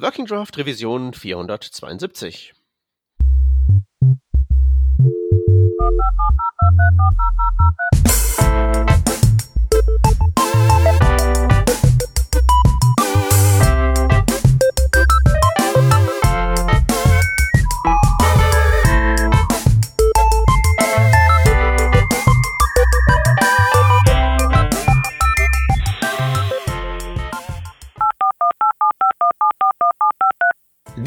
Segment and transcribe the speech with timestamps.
[0.00, 2.52] Working Draft Revision 472.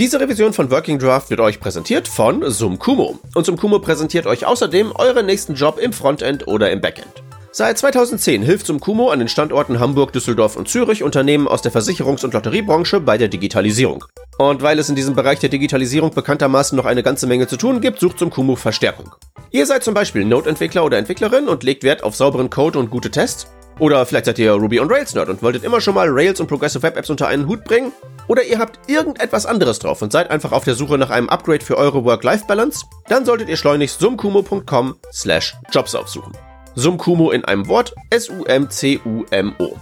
[0.04, 3.22] Diese Revision von Working Draft wird euch präsentiert von Sumkumo.
[3.36, 7.24] Und Sumkumo präsentiert euch außerdem euren nächsten Job im Frontend oder im Backend.
[7.54, 12.26] Seit 2010 hilft Sumkumo an den Standorten Hamburg, Düsseldorf und Zürich Unternehmen aus der Versicherungs-
[12.26, 14.04] und Lotteriebranche bei der Digitalisierung.
[14.38, 17.80] Und weil es in diesem Bereich der Digitalisierung bekanntermaßen noch eine ganze Menge zu tun
[17.80, 19.16] gibt, sucht Sumkumo Verstärkung.
[19.52, 23.10] Ihr seid zum Beispiel Node-Entwickler oder Entwicklerin und legt Wert auf sauberen Code und gute
[23.10, 23.48] Tests?
[23.80, 26.48] Oder vielleicht seid ihr Ruby on Rails Nerd und wolltet immer schon mal Rails und
[26.48, 27.92] Progressive Web Apps unter einen Hut bringen?
[28.28, 31.66] Oder ihr habt irgendetwas anderes drauf und seid einfach auf der Suche nach einem Upgrade
[31.66, 32.86] für eure Work-Life-Balance?
[33.08, 36.34] Dann solltet ihr schleunigst sumkumo.com slash jobs aufsuchen.
[36.76, 39.78] Sumkumo in einem Wort, S-U-M-C-U-M-O.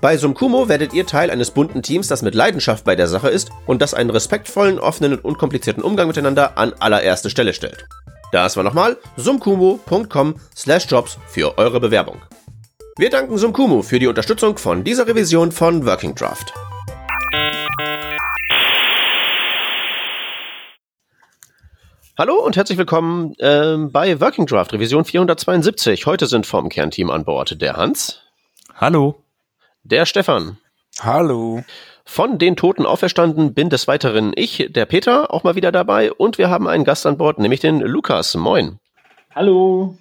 [0.00, 3.50] Bei Sumkumo werdet ihr Teil eines bunten Teams, das mit Leidenschaft bei der Sache ist
[3.66, 7.86] und das einen respektvollen, offenen und unkomplizierten Umgang miteinander an allererste Stelle stellt.
[8.32, 12.22] Das war nochmal sumkumo.com slash jobs für eure Bewerbung.
[12.98, 16.52] Wir danken Sumkumu für die Unterstützung von dieser Revision von Working Draft.
[22.18, 26.04] Hallo und herzlich willkommen äh, bei Working Draft Revision 472.
[26.06, 28.22] Heute sind vom Kernteam an Bord der Hans.
[28.74, 29.22] Hallo.
[29.84, 30.58] Der Stefan.
[31.00, 31.62] Hallo.
[32.04, 36.12] Von den Toten auferstanden bin des Weiteren ich, der Peter, auch mal wieder dabei.
[36.12, 38.34] Und wir haben einen Gast an Bord, nämlich den Lukas.
[38.34, 38.80] Moin.
[39.32, 39.96] Hallo.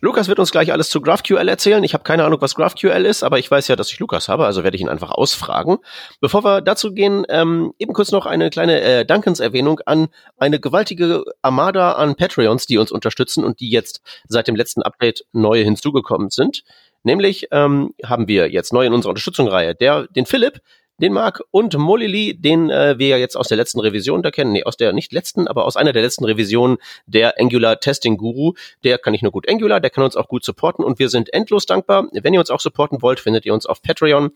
[0.00, 1.82] Lukas wird uns gleich alles zu GraphQL erzählen.
[1.84, 4.46] Ich habe keine Ahnung, was GraphQL ist, aber ich weiß ja, dass ich Lukas habe,
[4.46, 5.78] also werde ich ihn einfach ausfragen.
[6.20, 11.24] Bevor wir dazu gehen, ähm, eben kurz noch eine kleine äh, Dankenserwähnung an eine gewaltige
[11.42, 16.30] Armada an Patreons, die uns unterstützen und die jetzt seit dem letzten Update neu hinzugekommen
[16.30, 16.62] sind.
[17.02, 20.60] Nämlich ähm, haben wir jetzt neu in unserer Unterstützungsreihe der, den Philipp,
[21.00, 24.52] den Marc und Molili, den äh, wir ja jetzt aus der letzten Revision da kennen,
[24.52, 28.52] nee, aus der nicht letzten, aber aus einer der letzten Revisionen der Angular Testing Guru.
[28.84, 31.32] Der kann nicht nur gut Angular, der kann uns auch gut supporten und wir sind
[31.32, 32.08] endlos dankbar.
[32.12, 34.30] Wenn ihr uns auch supporten wollt, findet ihr uns auf Patreon,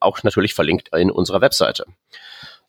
[0.00, 1.84] auch natürlich verlinkt in unserer Webseite.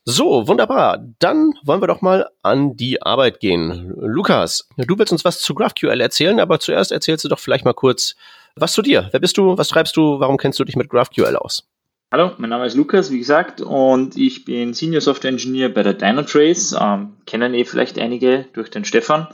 [0.04, 0.98] So, wunderbar.
[1.18, 3.92] Dann wollen wir doch mal an die Arbeit gehen.
[3.96, 7.74] Lukas, du willst uns was zu GraphQL erzählen, aber zuerst erzählst du doch vielleicht mal
[7.74, 8.14] kurz
[8.56, 9.08] was zu dir.
[9.10, 9.58] Wer bist du?
[9.58, 10.18] Was treibst du?
[10.18, 11.64] Warum kennst du dich mit GraphQL aus?
[12.12, 15.94] Hallo, mein Name ist Lukas, wie gesagt, und ich bin Senior Software Engineer bei der
[15.94, 16.74] Dynatrace.
[16.76, 19.28] Ähm, kennen eh vielleicht einige durch den Stefan.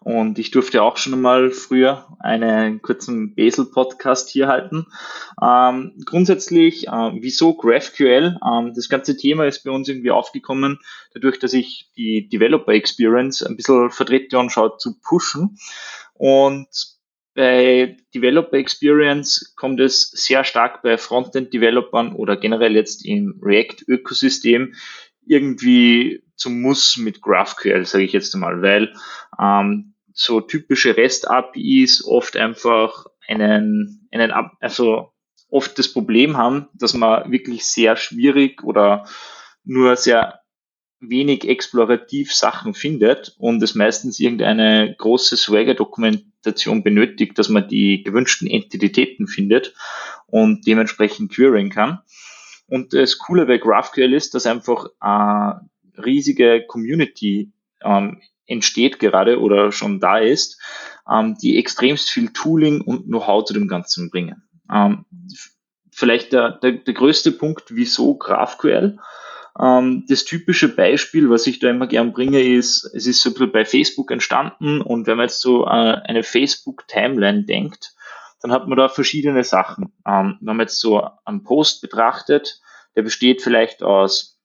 [0.00, 4.86] Und ich durfte auch schon mal früher einen kurzen Basel-Podcast hier halten.
[5.42, 8.38] Ähm, grundsätzlich, äh, wieso GraphQL?
[8.42, 10.78] Ähm, das ganze Thema ist bei uns irgendwie aufgekommen,
[11.12, 15.58] dadurch, dass ich die Developer Experience ein bisschen vertrete und schaue zu pushen.
[16.14, 16.68] Und
[17.34, 24.74] bei Developer Experience kommt es sehr stark bei Frontend-Developern oder generell jetzt im React-Ökosystem
[25.26, 28.92] irgendwie zum Muss mit GraphQL, sage ich jetzt einmal, weil
[29.40, 35.12] ähm, so typische REST-APIs oft einfach einen, einen, also
[35.48, 39.06] oft das Problem haben, dass man wirklich sehr schwierig oder
[39.64, 40.41] nur sehr
[41.02, 48.48] wenig explorativ Sachen findet und es meistens irgendeine große Swagger-Dokumentation benötigt, dass man die gewünschten
[48.48, 49.74] Entitäten findet
[50.26, 51.98] und dementsprechend querying kann.
[52.68, 55.68] Und das Coole bei GraphQL ist, dass einfach eine
[56.02, 57.52] riesige Community
[57.82, 60.60] ähm, entsteht gerade oder schon da ist,
[61.10, 64.42] ähm, die extremst viel Tooling und Know-how zu dem Ganzen bringen.
[64.72, 65.04] Ähm,
[65.90, 68.98] vielleicht der, der, der größte Punkt, wieso GraphQL?
[69.58, 73.34] Ähm, das typische Beispiel, was ich da immer gern bringe, ist, es ist so ein
[73.34, 77.94] bisschen bei Facebook entstanden und wenn man jetzt so äh, eine Facebook-Timeline denkt,
[78.40, 79.92] dann hat man da verschiedene Sachen.
[80.06, 82.60] Ähm, wenn man jetzt so einen Post betrachtet,
[82.96, 84.40] der besteht vielleicht aus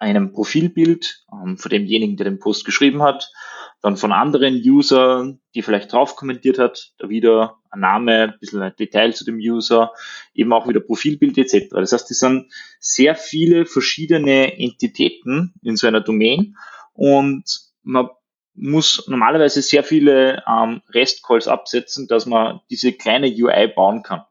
[0.00, 3.30] einem Profilbild ähm, von demjenigen, der den Post geschrieben hat,
[3.80, 8.60] dann von anderen Usern, die vielleicht drauf kommentiert hat, da wieder ein Name, ein bisschen
[8.60, 9.92] ein Detail zu dem User,
[10.34, 11.68] eben auch wieder Profilbild etc.
[11.70, 16.56] Das heißt, es sind sehr viele verschiedene Entitäten in so einer Domain
[16.92, 17.44] und
[17.82, 18.08] man
[18.54, 24.22] muss normalerweise sehr viele ähm, REST-Calls absetzen, dass man diese kleine UI bauen kann.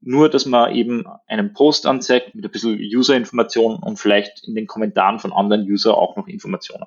[0.00, 4.66] Nur, dass man eben einen Post anzeigt mit ein bisschen User-Information und vielleicht in den
[4.66, 6.86] Kommentaren von anderen User auch noch Informationen.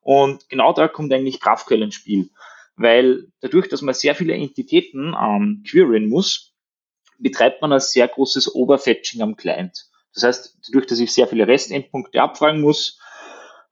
[0.00, 2.30] Und genau da kommt eigentlich GraphQL ins Spiel,
[2.76, 6.54] weil dadurch, dass man sehr viele Entitäten ähm, queryen muss,
[7.18, 9.86] betreibt man ein sehr großes Overfetching am Client.
[10.14, 12.98] Das heißt, dadurch, dass ich sehr viele REST-Endpunkte abfragen muss,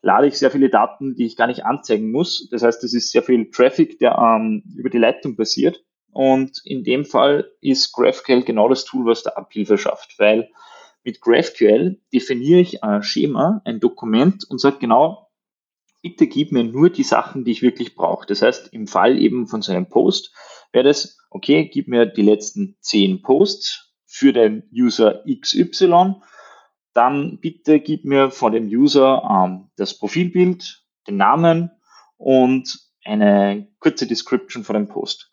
[0.02, 2.48] lade ich sehr viele Daten, die ich gar nicht anzeigen muss.
[2.50, 5.82] Das heißt, es ist sehr viel Traffic, der ähm, über die Leitung passiert.
[6.12, 10.50] Und in dem Fall ist GraphQL genau das Tool, was da Abhilfe schafft, weil
[11.04, 15.27] mit GraphQL definiere ich ein Schema, ein Dokument und sage genau,
[16.02, 18.26] bitte gib mir nur die Sachen, die ich wirklich brauche.
[18.26, 20.32] Das heißt, im Fall eben von so einem Post
[20.72, 26.16] wäre das, okay, gib mir die letzten zehn Posts für den User XY,
[26.94, 31.70] dann bitte gib mir von dem User ähm, das Profilbild, den Namen
[32.16, 35.30] und eine kurze Description von dem Post.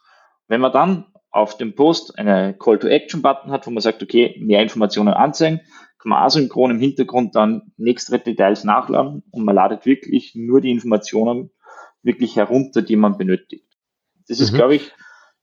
[0.48, 5.14] Wenn man dann auf dem Post eine Call-to-Action-Button hat, wo man sagt, okay, mehr Informationen
[5.14, 5.62] anzeigen,
[6.06, 10.70] kann man asynchron im Hintergrund dann nächste Details nachladen und man ladet wirklich nur die
[10.70, 11.50] Informationen
[12.04, 13.66] wirklich herunter, die man benötigt.
[14.28, 14.58] Das ist, mhm.
[14.58, 14.92] glaube ich,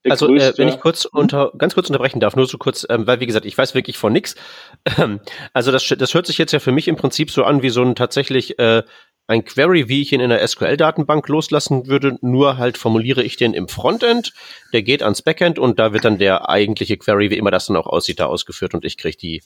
[0.08, 1.18] also äh, wenn ich kurz mhm.
[1.18, 3.98] unter ganz kurz unterbrechen darf, nur so kurz, ähm, weil wie gesagt, ich weiß wirklich
[3.98, 4.36] von nix.
[5.52, 7.82] also das, das hört sich jetzt ja für mich im Prinzip so an wie so
[7.82, 8.84] ein tatsächlich äh,
[9.26, 13.54] ein Query, wie ich ihn in der SQL-Datenbank loslassen würde, nur halt formuliere ich den
[13.54, 14.32] im Frontend,
[14.72, 17.76] der geht ans Backend und da wird dann der eigentliche Query, wie immer das dann
[17.76, 19.42] auch aussieht, da ausgeführt und ich kriege die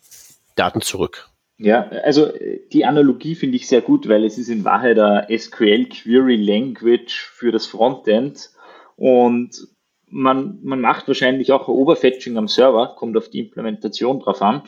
[0.57, 1.31] Daten zurück.
[1.59, 2.31] Ja, also
[2.73, 7.31] die Analogie finde ich sehr gut, weil es ist in Wahrheit eine SQL Query Language
[7.35, 8.51] für das Frontend
[8.97, 9.69] und
[10.09, 14.63] man, man macht wahrscheinlich auch Overfetching am Server, kommt auf die Implementation drauf an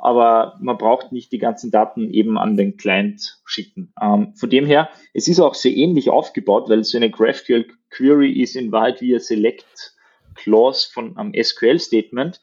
[0.00, 3.92] aber man braucht nicht die ganzen Daten eben an den Client schicken.
[4.00, 8.32] Ähm, von dem her, es ist auch sehr ähnlich aufgebaut, weil so eine GraphQL Query
[8.32, 9.94] ist in Wahrheit wie ein Select
[10.34, 12.40] Clause von einem SQL Statement.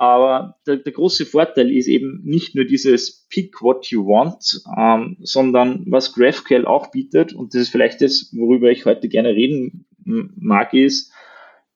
[0.00, 5.18] Aber der, der, große Vorteil ist eben nicht nur dieses Pick what you want, ähm,
[5.20, 9.84] sondern was GraphQL auch bietet, und das ist vielleicht das, worüber ich heute gerne reden
[10.06, 11.12] mag, ist,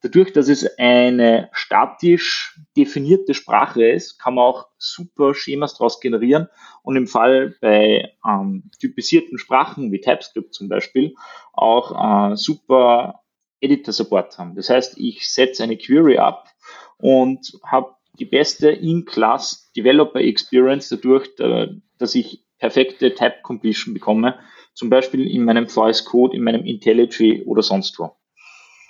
[0.01, 6.49] Dadurch, dass es eine statisch definierte Sprache ist, kann man auch super Schemas daraus generieren
[6.83, 11.15] und im Fall bei ähm, typisierten Sprachen wie TypeScript zum Beispiel
[11.55, 13.23] auch äh, super
[13.63, 14.55] Editor-Support haben.
[14.57, 16.51] Das heißt, ich setze eine Query ab
[16.99, 21.29] und habe die beste In-Class Developer Experience dadurch,
[21.99, 24.39] dass ich perfekte Type Completion bekomme,
[24.75, 28.17] zum Beispiel in meinem VS Code, in meinem IntelliJ oder sonst wo.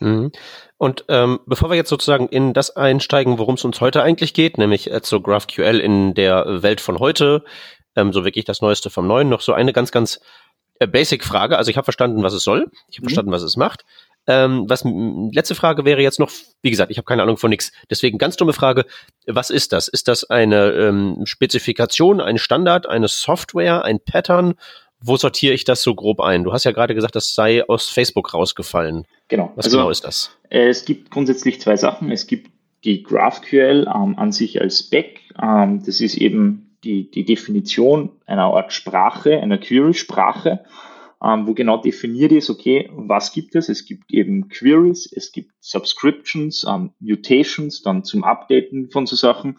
[0.01, 0.33] Mhm.
[0.77, 4.59] Und ähm, bevor wir jetzt sozusagen in das einsteigen, worum es uns heute eigentlich geht,
[4.59, 7.45] nämlich äh, zu GraphQL in der Welt von heute,
[7.97, 10.21] ähm, so wirklich das Neueste vom Neuen, noch so eine ganz, ganz
[10.81, 11.57] äh, Basic-Frage.
[11.57, 13.09] Also ich habe verstanden, was es soll, ich habe mhm.
[13.09, 13.85] verstanden, was es macht.
[14.27, 16.31] Ähm, was letzte Frage wäre jetzt noch,
[16.63, 17.73] wie gesagt, ich habe keine Ahnung von nichts.
[17.91, 18.85] Deswegen ganz dumme Frage:
[19.27, 19.89] Was ist das?
[19.89, 24.55] Ist das eine ähm, Spezifikation, ein Standard, eine Software, ein Pattern
[25.07, 26.45] wo sortiere ich das so grob ein?
[26.45, 29.05] Du hast ja gerade gesagt, das sei aus Facebook rausgefallen.
[29.29, 29.53] Genau.
[29.55, 30.31] Was also, genau ist das?
[30.49, 32.11] Es gibt grundsätzlich zwei Sachen.
[32.11, 32.51] Es gibt
[32.85, 35.21] die GraphQL ähm, an sich als Spec.
[35.41, 40.65] Ähm, das ist eben die, die Definition einer Art Sprache, einer Query-Sprache,
[41.23, 43.69] ähm, wo genau definiert ist, okay, was gibt es?
[43.69, 49.59] Es gibt eben Queries, es gibt Subscriptions, ähm, Mutations, dann zum Updaten von so Sachen,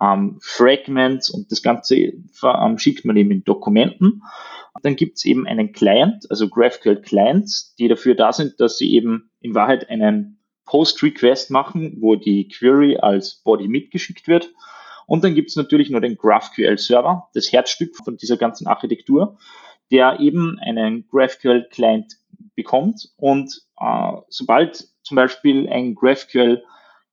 [0.00, 4.22] ähm, Fragments und das Ganze ähm, schickt man eben in Dokumenten.
[4.82, 8.92] Dann gibt es eben einen Client, also GraphQL Clients, die dafür da sind, dass sie
[8.92, 14.52] eben in Wahrheit einen Post-Request machen, wo die Query als Body mitgeschickt wird.
[15.06, 19.38] Und dann gibt es natürlich nur den GraphQL Server, das Herzstück von dieser ganzen Architektur,
[19.94, 22.14] der eben einen GraphQL Client
[22.56, 23.12] bekommt.
[23.16, 26.64] Und äh, sobald zum Beispiel ein GraphQL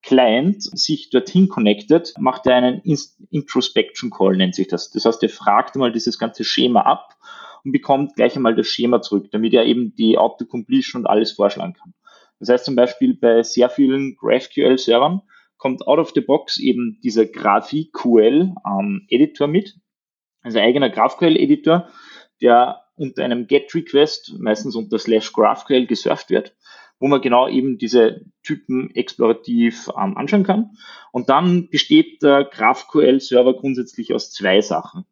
[0.02, 2.82] Client sich dorthin connectet, macht er einen
[3.30, 4.90] Introspection Call, nennt sich das.
[4.90, 7.16] Das heißt, er fragt mal dieses ganze Schema ab
[7.64, 11.74] und bekommt gleich einmal das Schema zurück, damit er eben die Autocompletion und alles vorschlagen
[11.74, 11.94] kann.
[12.40, 15.22] Das heißt zum Beispiel bei sehr vielen GraphQL-Servern
[15.58, 19.08] kommt out of the box eben dieser GraphQL ähm,
[19.52, 19.76] mit,
[20.42, 21.88] also eigener GraphQL-Editor,
[22.42, 26.56] der unter einem GET-Request, meistens unter slash GraphQL gesurft wird,
[27.00, 30.78] wo man genau eben diese Typen explorativ ähm, anschauen kann.
[31.12, 35.06] Und dann besteht der GraphQL-Server grundsätzlich aus zwei Sachen.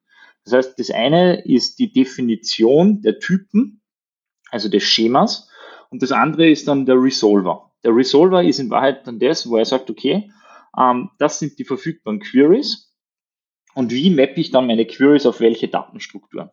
[0.46, 3.82] Das heißt, das eine ist die Definition der Typen,
[4.52, 5.50] also des Schemas,
[5.90, 7.72] und das andere ist dann der Resolver.
[7.84, 10.32] Der Resolver ist in Wahrheit dann das, wo er sagt, okay,
[10.78, 12.94] ähm, das sind die verfügbaren Queries
[13.74, 16.52] und wie mappe ich dann meine Queries auf welche Datenstrukturen.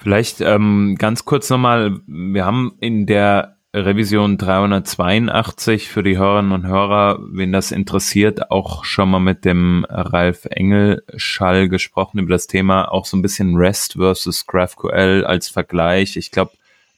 [0.00, 6.68] Vielleicht ähm, ganz kurz nochmal, wir haben in der Revision 382 für die Hörerinnen und
[6.68, 12.92] Hörer, wen das interessiert, auch schon mal mit dem Ralf Engelschall gesprochen über das Thema,
[12.92, 16.16] auch so ein bisschen REST versus GraphQL als Vergleich.
[16.16, 16.52] Ich glaube,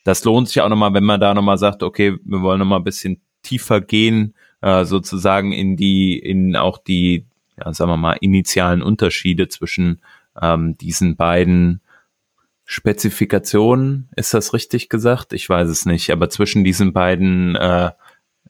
[0.05, 2.85] das lohnt sich auch nochmal, wenn man da nochmal sagt, okay, wir wollen nochmal ein
[2.85, 7.25] bisschen tiefer gehen, äh, sozusagen in die, in auch die,
[7.57, 10.03] ja, sagen wir mal, initialen Unterschiede zwischen
[10.41, 11.81] ähm, diesen beiden
[12.73, 15.33] Spezifikationen, ist das richtig gesagt?
[15.33, 17.91] Ich weiß es nicht, aber zwischen diesen beiden äh,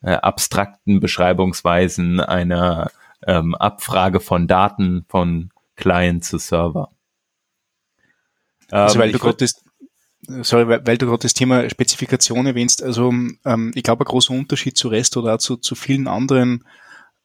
[0.03, 2.91] äh, abstrakten Beschreibungsweisen einer
[3.25, 6.91] ähm, Abfrage von Daten von Client zu Server.
[8.69, 9.55] Also weil ähm, du gerade das,
[10.45, 14.35] sorry, weil, weil du gerade das Thema Spezifikation erwähnst, also ähm, ich glaube, ein großer
[14.35, 16.63] Unterschied zu REST oder zu, zu vielen anderen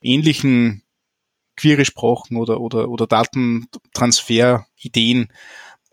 [0.00, 0.82] ähnlichen
[1.56, 5.28] Query-Sprachen oder, oder, oder Datentransfer-Ideen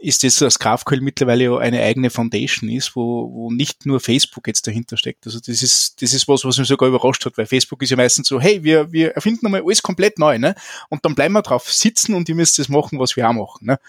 [0.04, 4.68] ist es, dass GraphQL mittlerweile eine eigene Foundation ist, wo, wo nicht nur Facebook jetzt
[4.68, 5.26] dahinter steckt.
[5.26, 7.96] Also das ist, das ist was, was mich sogar überrascht hat, weil Facebook ist ja
[7.96, 10.56] meistens so, hey, wir, wir erfinden einmal alles komplett neu, ne?
[10.90, 13.66] Und dann bleiben wir drauf sitzen und ihr müsst das machen, was wir auch machen,
[13.66, 13.80] ne?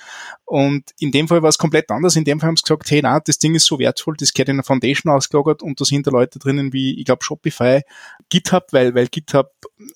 [0.44, 2.14] Und in dem Fall war es komplett anders.
[2.14, 4.50] In dem Fall haben sie gesagt, hey, na, das Ding ist so wertvoll, das gehört
[4.50, 7.82] in der Foundation ausgelagert und da sind da Leute drinnen wie, ich glaube, Shopify,
[8.28, 9.50] GitHub, weil, weil GitHub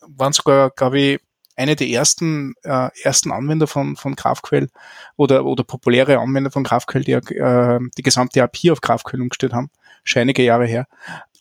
[0.08, 1.20] waren sogar, glaube ich,
[1.58, 4.68] eine der ersten, äh, ersten Anwender von, von GraphQL
[5.16, 9.70] oder, oder populäre Anwender von GraphQL, die äh, die gesamte API auf GraphQL umgestellt haben,
[10.04, 10.86] schon einige Jahre her.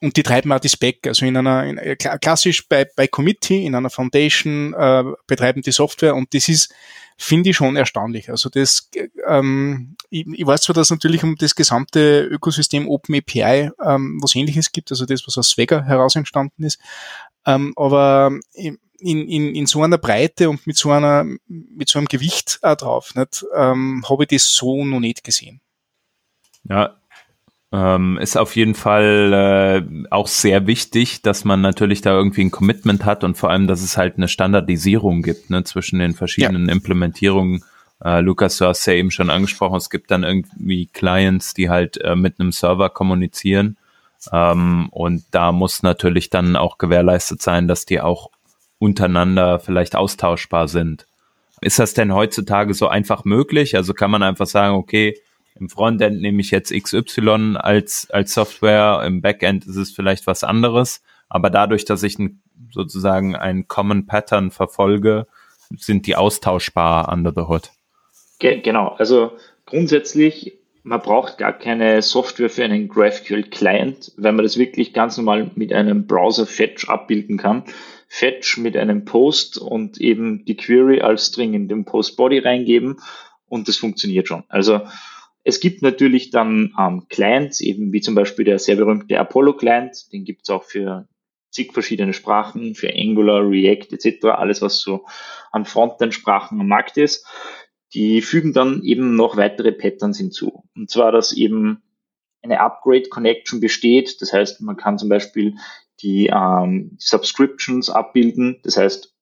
[0.02, 3.66] Und die treiben auch die Spec, also in einer, in, äh, klassisch bei, bei Committee,
[3.66, 6.74] in einer Foundation, äh, betreiben die Software und das ist,
[7.18, 8.30] finde ich schon erstaunlich.
[8.30, 8.90] Also das,
[9.28, 14.72] ähm, ich, ich weiß zwar, dass natürlich um das gesamte Ökosystem OpenAPI ähm, was ähnliches
[14.72, 16.80] gibt, also das, was aus Swagger heraus entstanden ist,
[17.46, 18.32] ähm, aber
[19.00, 22.76] in, in, in so einer Breite und mit so einer mit so einem Gewicht auch
[22.76, 25.62] drauf, nicht, ähm, habe ich das so noch nicht gesehen.
[26.64, 26.98] Ja,
[27.72, 32.52] ähm, ist auf jeden Fall äh, auch sehr wichtig, dass man natürlich da irgendwie ein
[32.52, 36.68] Commitment hat und vor allem, dass es halt eine Standardisierung gibt ne, zwischen den verschiedenen
[36.68, 36.72] ja.
[36.72, 37.64] Implementierungen.
[38.04, 41.98] Äh, Lukas, du hast ja eben schon angesprochen, es gibt dann irgendwie Clients, die halt
[41.98, 43.78] äh, mit einem Server kommunizieren.
[44.32, 48.30] Ähm, und da muss natürlich dann auch gewährleistet sein, dass die auch
[48.80, 51.08] untereinander vielleicht austauschbar sind.
[51.62, 53.76] Ist das denn heutzutage so einfach möglich?
[53.76, 55.20] Also kann man einfach sagen, okay,
[55.60, 60.44] im Frontend nehme ich jetzt XY als, als Software, im Backend ist es vielleicht was
[60.44, 62.42] anderes, aber dadurch, dass ich ein,
[62.72, 65.26] sozusagen ein Common Pattern verfolge,
[65.76, 67.72] sind die austauschbar under the hood.
[68.40, 69.32] Genau, also
[69.66, 70.54] grundsätzlich,
[70.84, 75.50] man braucht gar keine Software für einen GraphQL Client, wenn man das wirklich ganz normal
[75.56, 77.64] mit einem Browser Fetch abbilden kann.
[78.08, 82.98] Fetch mit einem Post und eben die Query als String in den Post Body reingeben
[83.48, 84.44] und das funktioniert schon.
[84.48, 84.82] Also
[85.44, 90.12] es gibt natürlich dann ähm, Clients, eben wie zum Beispiel der sehr berühmte Apollo Client,
[90.12, 91.08] den gibt es auch für
[91.52, 95.06] zig verschiedene Sprachen, für Angular, React etc., alles was so
[95.52, 97.26] an Frontend-Sprachen am Markt ist.
[97.94, 100.64] Die fügen dann eben noch weitere Patterns hinzu.
[100.76, 101.82] Und zwar, dass eben
[102.42, 104.22] eine Upgrade Connection besteht.
[104.22, 105.56] Das heißt, man kann zum Beispiel
[106.02, 108.60] die ähm, Subscriptions abbilden.
[108.64, 109.14] Das heißt,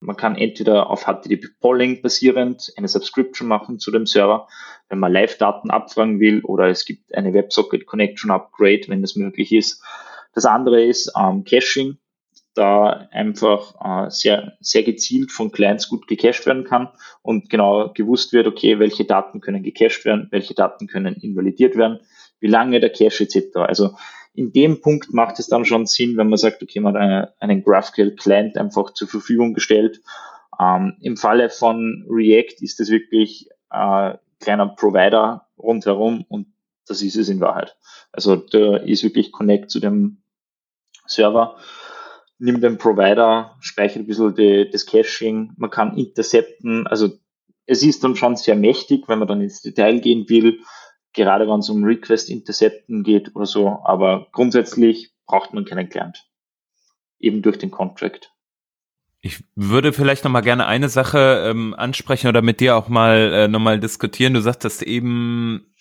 [0.00, 4.48] man kann entweder auf HTTP Polling basierend eine Subscription machen zu dem Server,
[4.88, 9.52] wenn man Live-Daten abfragen will, oder es gibt eine WebSocket Connection Upgrade, wenn das möglich
[9.52, 9.82] ist.
[10.34, 11.98] Das andere ist ähm, Caching,
[12.54, 16.88] da einfach äh, sehr, sehr gezielt von Clients gut gecached werden kann
[17.22, 22.00] und genau gewusst wird, okay, welche Daten können gecached werden, welche Daten können invalidiert werden,
[22.40, 23.56] wie lange der Cache etc.
[23.56, 23.96] Also
[24.34, 27.62] in dem Punkt macht es dann schon Sinn, wenn man sagt, okay, man hat einen
[27.62, 30.00] GraphQL Client einfach zur Verfügung gestellt.
[30.58, 36.46] Ähm, Im Falle von React ist es wirklich äh, kleiner Provider rundherum und
[36.86, 37.76] das ist es in Wahrheit.
[38.10, 40.22] Also da ist wirklich Connect zu dem
[41.06, 41.56] Server,
[42.38, 47.10] nimmt den Provider, speichert ein bisschen die, das Caching, man kann intercepten, also
[47.66, 50.60] es ist dann schon sehr mächtig, wenn man dann ins Detail gehen will
[51.14, 53.80] gerade wenn es um Request Intercepten geht oder so.
[53.84, 56.24] Aber grundsätzlich braucht man keinen Client.
[57.18, 58.32] Eben durch den Contract.
[59.20, 63.32] Ich würde vielleicht noch mal gerne eine Sache ähm, ansprechen oder mit dir auch mal
[63.32, 64.34] äh, noch mal diskutieren.
[64.34, 65.72] Du sagtest eben,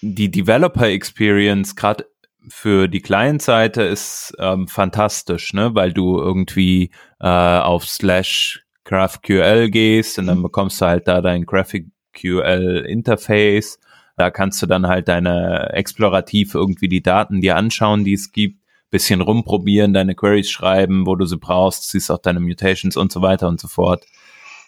[0.00, 2.06] die Developer Experience gerade
[2.48, 5.74] für die Client-Seite ist ähm, fantastisch, ne?
[5.74, 10.44] Weil du irgendwie äh, auf slash GraphQL gehst und dann mhm.
[10.44, 13.78] bekommst du halt da dein GraphQL Interface
[14.20, 18.60] da kannst du dann halt deine explorativ irgendwie die Daten dir anschauen, die es gibt,
[18.90, 23.22] bisschen rumprobieren, deine Queries schreiben, wo du sie brauchst, siehst auch deine Mutations und so
[23.22, 24.04] weiter und so fort.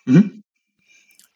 [0.06, 0.42] Mhm.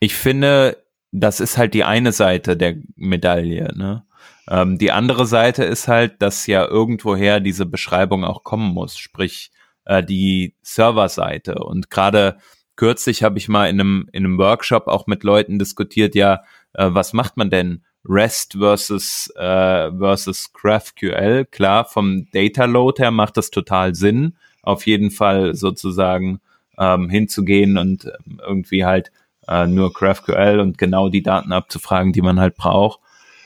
[0.00, 0.82] Ich finde,
[1.12, 3.76] das ist halt die eine Seite der Medaille.
[3.76, 4.04] Ne?
[4.48, 9.50] Ähm, die andere Seite ist halt, dass ja irgendwoher diese Beschreibung auch kommen muss, sprich
[9.84, 11.56] äh, die Serverseite.
[11.56, 12.38] Und gerade
[12.76, 16.44] kürzlich habe ich mal in einem, in einem Workshop auch mit Leuten diskutiert, ja,
[16.76, 21.46] äh, was macht man denn REST versus, äh, versus GraphQL.
[21.50, 26.40] Klar, vom Data Load her macht das total Sinn, auf jeden Fall sozusagen
[26.78, 29.10] ähm, hinzugehen und ähm, irgendwie halt
[29.48, 33.00] äh, nur GraphQL und genau die Daten abzufragen, die man halt braucht.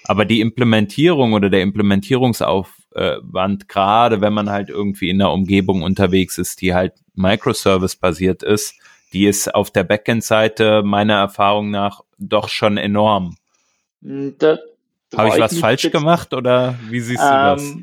[0.04, 6.38] Aber die Implementierung oder der Implementierungsaufwand, gerade wenn man halt irgendwie in einer Umgebung unterwegs
[6.38, 8.74] ist, die halt Microservice-basiert ist,
[9.12, 13.36] die ist auf der Backend-Seite meiner Erfahrung nach doch schon enorm.
[14.02, 14.58] Hm, da
[15.14, 17.76] Habe ich was falsch gemacht oder wie siehst du ähm, das?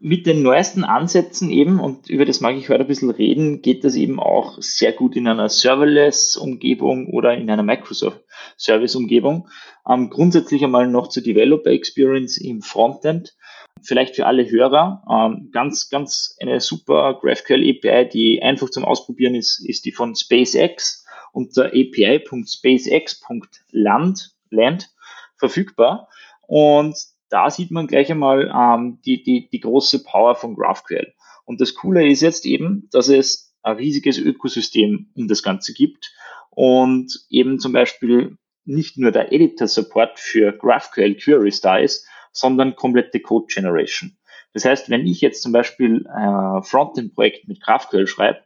[0.00, 3.82] Mit den neuesten Ansätzen eben, und über das mag ich heute ein bisschen reden, geht
[3.82, 9.48] das eben auch sehr gut in einer Serverless-Umgebung oder in einer Microsoft-Service-Umgebung.
[9.88, 13.34] Ähm, grundsätzlich einmal noch zur Developer Experience im Frontend.
[13.82, 19.34] Vielleicht für alle Hörer, ähm, ganz, ganz eine super GraphQL API, die einfach zum Ausprobieren
[19.34, 24.90] ist, ist die von SpaceX unter api.spacex.land land,
[25.38, 26.08] verfügbar.
[26.46, 26.96] Und
[27.30, 31.12] da sieht man gleich einmal ähm, die, die, die große Power von GraphQL.
[31.44, 36.12] Und das Coole ist jetzt eben, dass es ein riesiges Ökosystem um das Ganze gibt
[36.50, 43.20] und eben zum Beispiel nicht nur der Editor-Support für GraphQL Queries da ist, sondern komplette
[43.20, 44.16] Code Generation.
[44.52, 48.40] Das heißt, wenn ich jetzt zum Beispiel ein Frontend-Projekt mit GraphQL schreibe,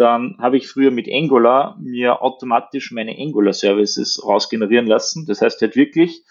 [0.00, 5.26] dann habe ich früher mit Angular mir automatisch meine Angular-Services rausgenerieren lassen.
[5.26, 6.24] Das heißt, halt wirklich,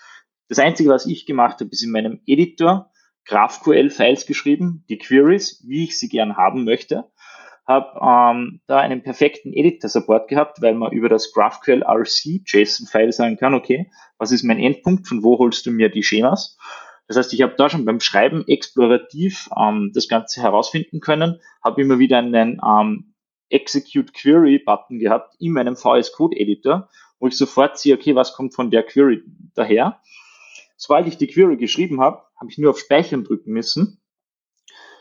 [0.48, 2.92] das Einzige, was ich gemacht habe, ist in meinem Editor
[3.26, 7.06] GraphQL-Files geschrieben, die Queries, wie ich sie gern haben möchte
[7.70, 13.38] habe ähm, da einen perfekten Editor-Support gehabt, weil man über das GraphQL RC JSON-File sagen
[13.38, 16.58] kann, okay, was ist mein Endpunkt, von wo holst du mir die Schemas?
[17.08, 21.82] Das heißt, ich habe da schon beim Schreiben explorativ ähm, das Ganze herausfinden können, habe
[21.84, 23.14] immer wieder einen ähm,
[23.50, 26.90] Execute Query Button gehabt in meinem VS Code Editor,
[27.20, 29.24] wo ich sofort sehe, okay, was kommt von der Query
[29.56, 30.00] daher.
[30.78, 34.00] Sobald ich die Query geschrieben habe, habe ich nur auf Speichern drücken müssen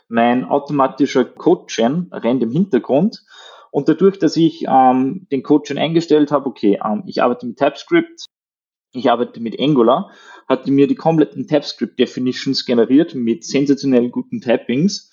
[0.08, 3.24] mein automatischer Code-Gen rennt im Hintergrund.
[3.70, 8.24] Und dadurch, dass ich ähm, den Code-Gen eingestellt habe, okay, ähm, ich arbeite mit TypeScript,
[8.92, 10.10] ich arbeite mit Angular,
[10.48, 15.12] hat mir die kompletten TypeScript-Definitions generiert mit sensationell guten Typings,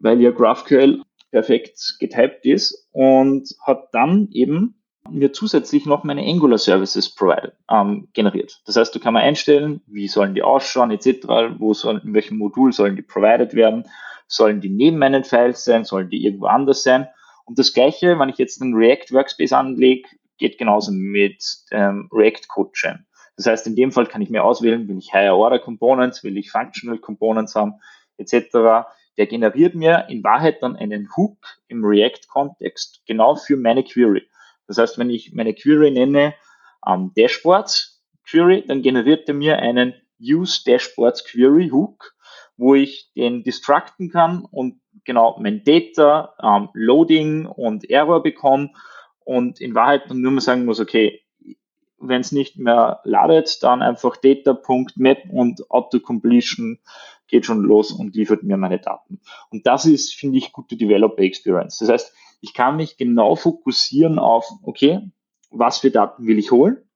[0.00, 1.02] weil ja GraphQL
[1.36, 8.08] perfekt getyped ist und hat dann eben mir zusätzlich noch meine Angular Services provided, ähm,
[8.12, 8.62] generiert.
[8.66, 11.26] Das heißt, du kannst mal einstellen, wie sollen die ausschauen, etc.,
[11.58, 13.84] wo sollen, in welchem Modul sollen die provided werden
[14.28, 15.84] Sollen die neben meinen Files sein?
[15.84, 17.08] Sollen die irgendwo anders sein?
[17.44, 22.48] Und das Gleiche, wenn ich jetzt einen React Workspace anlege, geht genauso mit ähm, React
[22.48, 23.06] Code Chain.
[23.36, 26.36] Das heißt, in dem Fall kann ich mir auswählen, will ich Higher Order Components, will
[26.36, 27.74] ich Functional Components haben,
[28.18, 28.88] etc.
[29.18, 34.28] Der generiert mir in Wahrheit dann einen Hook im React-Kontext genau für meine Query.
[34.66, 36.34] Das heißt, wenn ich meine Query nenne
[36.86, 42.16] ähm, Dashboards Query, dann generiert er mir einen Use Dashboards Query Hook
[42.56, 48.70] wo ich den destructen kann und genau mein Data, ähm, Loading und Error bekomme
[49.24, 51.22] und in Wahrheit dann nur mal sagen muss, okay,
[51.98, 56.78] wenn es nicht mehr ladet, dann einfach data.map und Autocompletion
[57.28, 59.20] geht schon los und liefert mir meine Daten.
[59.50, 61.78] Und das ist, finde ich, gute Developer Experience.
[61.78, 65.00] Das heißt, ich kann mich genau fokussieren auf, okay,
[65.50, 66.86] was für Daten will ich holen?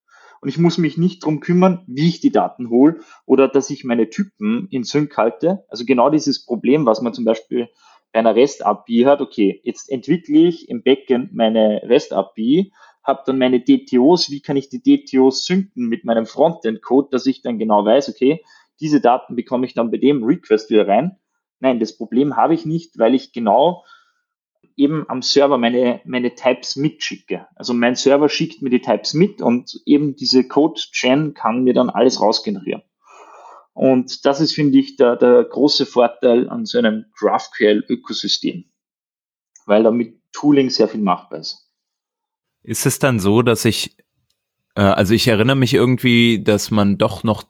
[0.40, 3.84] und ich muss mich nicht drum kümmern, wie ich die Daten hole oder dass ich
[3.84, 5.64] meine Typen in Sync halte.
[5.68, 7.68] Also genau dieses Problem, was man zum Beispiel
[8.12, 13.60] bei einer REST-API hat, okay, jetzt entwickle ich im Backend meine REST-API, habe dann meine
[13.60, 18.08] DTOs, wie kann ich die DTOs synken mit meinem Frontend-Code, dass ich dann genau weiß,
[18.08, 18.42] okay,
[18.80, 21.16] diese Daten bekomme ich dann bei dem Request wieder rein.
[21.60, 23.84] Nein, das Problem habe ich nicht, weil ich genau
[24.76, 27.46] eben am Server meine, meine Types mitschicke.
[27.54, 31.90] Also mein Server schickt mir die Types mit und eben diese Code-Gen kann mir dann
[31.90, 32.82] alles rausgenerieren.
[33.72, 38.70] Und das ist, finde ich, der, der große Vorteil an so einem GraphQL-Ökosystem,
[39.66, 41.69] weil da mit Tooling sehr viel machbar ist.
[42.62, 43.96] Ist es dann so, dass ich,
[44.74, 47.44] äh, also ich erinnere mich irgendwie, dass man doch noch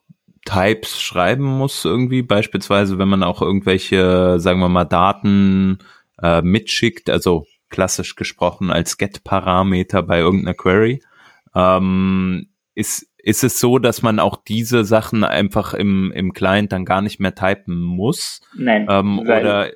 [0.46, 5.78] Types schreiben muss irgendwie, beispielsweise wenn man auch irgendwelche, sagen wir mal, Daten
[6.22, 11.02] äh, mitschickt, also klassisch gesprochen als Get-Parameter bei irgendeiner Query.
[11.54, 16.84] Ähm, ist, ist es so, dass man auch diese Sachen einfach im, im Client dann
[16.84, 18.40] gar nicht mehr typen muss?
[18.56, 19.72] Nein, ähm, oder, ja.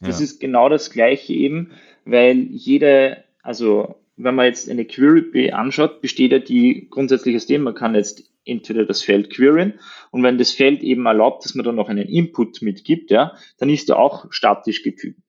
[0.00, 1.72] das ist genau das gleiche eben,
[2.04, 7.62] weil jede, also wenn man jetzt eine Query anschaut, besteht ja die grundsätzlich aus dem,
[7.62, 11.64] man kann jetzt entweder das Feld queryen und wenn das Feld eben erlaubt, dass man
[11.64, 14.84] dann noch einen Input mitgibt, ja, dann ist er auch statisch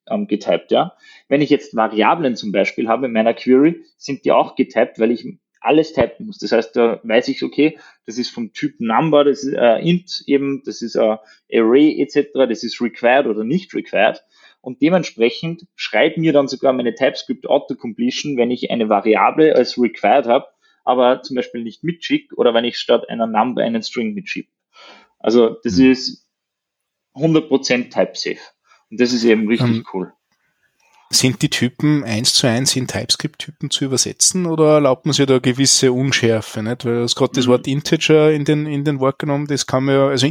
[0.07, 0.93] ähm, getypt, ja.
[1.27, 5.11] Wenn ich jetzt Variablen zum Beispiel habe in meiner Query, sind die auch getypt, weil
[5.11, 5.25] ich
[5.65, 6.37] alles typen muss.
[6.37, 10.23] Das heißt, da weiß ich, okay, das ist vom Typ Number, das ist äh, int
[10.27, 11.17] eben, das ist äh,
[11.51, 14.23] Array etc., das ist required oder nicht required.
[14.65, 20.25] Und dementsprechend schreibt mir dann sogar meine TypeScript Autocompletion, wenn ich eine Variable als required
[20.25, 20.47] habe,
[20.83, 24.49] aber zum Beispiel nicht mitschicke oder wenn ich statt einer Number einen String mitschicke.
[25.19, 25.91] Also das mhm.
[25.91, 26.27] ist
[27.13, 28.39] 100% Type-Safe.
[28.89, 30.13] Und das ist eben richtig ähm, cool.
[31.11, 35.37] Sind die Typen eins zu eins in TypeScript-Typen zu übersetzen oder erlaubt man sich da
[35.37, 36.63] gewisse Unschärfe?
[36.63, 36.83] Nicht?
[36.83, 37.51] Weil es gerade das mhm.
[37.51, 40.27] Wort Integer in den, in den Wort genommen, das kann man ja, also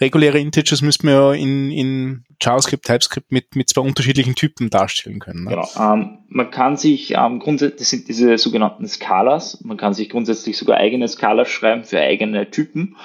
[0.00, 5.18] reguläre Integers müsste man ja in, in JavaScript, TypeScript mit, mit zwei unterschiedlichen Typen darstellen
[5.18, 5.44] können.
[5.44, 5.50] Ne?
[5.50, 5.68] Genau.
[5.78, 10.56] Ähm, man kann sich ähm, grundsätzlich, das sind diese sogenannten Skalas, man kann sich grundsätzlich
[10.56, 12.96] sogar eigene Skalas schreiben für eigene Typen.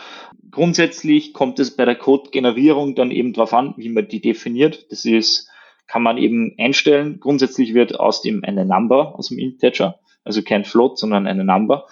[0.50, 4.86] Grundsätzlich kommt es bei der Code-Generierung dann eben darauf an, wie man die definiert.
[4.90, 5.51] Das ist
[5.92, 7.20] kann man eben einstellen.
[7.20, 11.86] Grundsätzlich wird aus dem eine Number, aus dem Integer, also kein Float, sondern eine Number.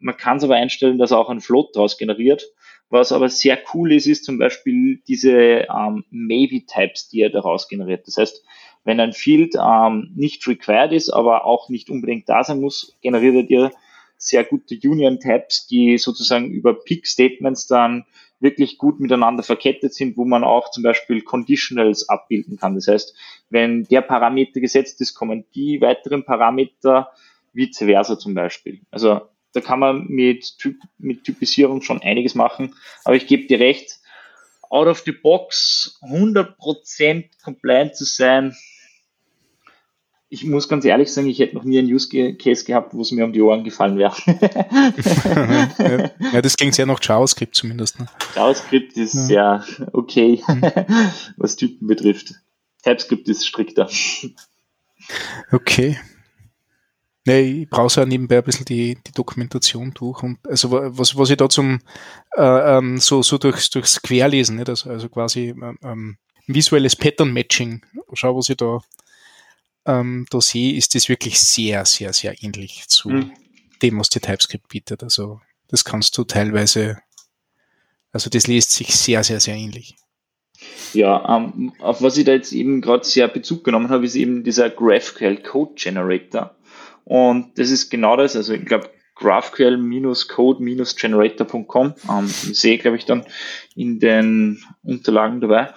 [0.00, 2.46] Man kann es aber einstellen, dass auch ein Float daraus generiert.
[2.88, 8.06] Was aber sehr cool ist, ist zum Beispiel diese ähm, Maybe-Types, die er daraus generiert.
[8.06, 8.42] Das heißt,
[8.84, 13.34] wenn ein Field ähm, nicht required ist, aber auch nicht unbedingt da sein muss, generiert
[13.34, 13.70] er dir
[14.16, 18.04] sehr gute Union-Tabs, die sozusagen über Pick-Statements dann
[18.40, 22.74] wirklich gut miteinander verkettet sind, wo man auch zum Beispiel Conditionals abbilden kann.
[22.74, 23.14] Das heißt,
[23.50, 27.10] wenn der Parameter gesetzt ist, kommen die weiteren Parameter
[27.52, 28.80] vice versa zum Beispiel.
[28.90, 32.74] Also da kann man mit, typ, mit Typisierung schon einiges machen,
[33.04, 34.00] aber ich gebe dir recht,
[34.68, 38.54] out of the box 100% compliant zu sein,
[40.28, 43.12] ich muss ganz ehrlich sagen, ich hätte noch nie einen Use Case gehabt, wo es
[43.12, 44.14] mir um die Ohren gefallen wäre.
[46.32, 48.00] ja, das klingt sehr nach JavaScript zumindest.
[48.00, 48.06] Ne?
[48.34, 50.62] JavaScript ist ja, ja okay, mhm.
[51.36, 52.34] was Typen betrifft.
[52.82, 53.88] TypeScript ist strikter.
[55.52, 55.98] Okay.
[57.24, 61.30] Nee, ich brauche ja nebenbei ein bisschen die, die Dokumentation durch und also was, was
[61.30, 61.80] ich da zum
[62.36, 64.68] äh, ähm, so, so durchs, durchs Querlesen, nicht?
[64.68, 68.78] Also, also quasi ähm, ähm visuelles Pattern Matching, schau, was ich da
[69.86, 73.32] ähm, Dossier ist das wirklich sehr, sehr, sehr ähnlich zu mhm.
[73.82, 75.02] dem, was die TypeScript bietet.
[75.02, 76.98] Also das kannst du teilweise,
[78.12, 79.96] also das liest sich sehr, sehr, sehr ähnlich.
[80.92, 84.42] Ja, ähm, auf was ich da jetzt eben gerade sehr Bezug genommen habe, ist eben
[84.42, 86.56] dieser GraphQL Code Generator.
[87.04, 93.26] Und das ist genau das, also ich glaube, GraphQL-Code-Generator.com ähm, sehe, glaube ich, dann
[93.74, 95.72] in den Unterlagen dabei.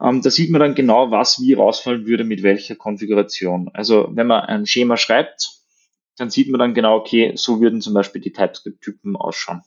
[0.00, 3.70] Ähm, da sieht man dann genau, was wie rausfallen würde mit welcher Konfiguration.
[3.72, 5.56] Also wenn man ein Schema schreibt,
[6.16, 9.62] dann sieht man dann genau, okay, so würden zum Beispiel die TypeScript-Typen ausschauen.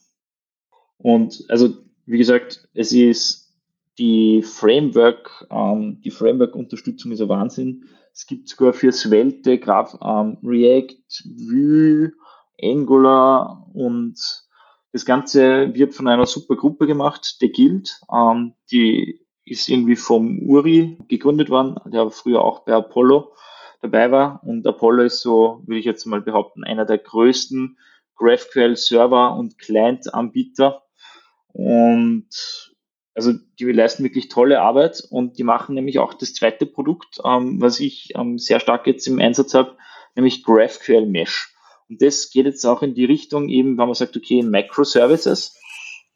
[0.98, 3.54] Und also, wie gesagt, es ist
[3.98, 7.86] die Framework, ähm, die Framework-Unterstützung ist ein Wahnsinn.
[8.14, 12.12] Es gibt sogar für Svelte, Graph, ähm, React, Vue,
[12.62, 14.18] Angular und
[14.92, 18.02] das Ganze wird von einer super Gruppe gemacht, der Guild.
[18.12, 23.32] Ähm, die ist irgendwie vom Uri gegründet worden, der früher auch bei Apollo
[23.82, 24.42] dabei war.
[24.44, 27.78] Und Apollo ist so, würde ich jetzt mal behaupten, einer der größten
[28.18, 30.84] GraphQL-Server- und Client-Anbieter.
[31.54, 32.28] Und
[33.16, 37.62] also die leisten wirklich tolle Arbeit und die machen nämlich auch das zweite Produkt, ähm,
[37.62, 39.76] was ich ähm, sehr stark jetzt im Einsatz habe,
[40.16, 41.54] nämlich GraphQL Mesh.
[41.90, 45.58] Und das geht jetzt auch in die Richtung eben, wenn man sagt, okay, Microservices,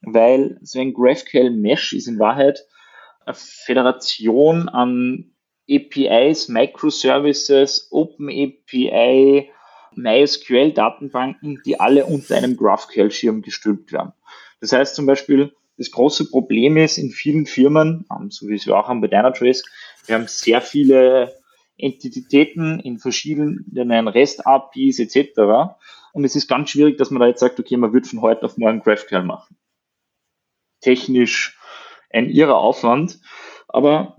[0.02, 2.65] weil so ein GraphQL Mesh ist in Wahrheit
[3.32, 5.34] Föderation an
[5.70, 9.50] APIs, Microservices, Open API,
[9.96, 14.14] MySQL-Datenbanken, die alle unter einem GraphQL-Schirm gestülpt werden.
[14.60, 18.68] Das heißt zum Beispiel, das große Problem ist in vielen Firmen, ähm, so wie es
[18.68, 19.64] wir auch haben bei Dynatrace,
[20.06, 21.34] wir haben sehr viele
[21.78, 23.66] Entitäten in verschiedenen
[24.08, 25.76] REST-APIs etc.
[26.14, 28.44] Und es ist ganz schwierig, dass man da jetzt sagt, okay, man wird von heute
[28.44, 29.58] auf morgen GraphQL machen.
[30.82, 31.58] Technisch
[32.13, 33.19] ein irrer Aufwand.
[33.67, 34.15] Aber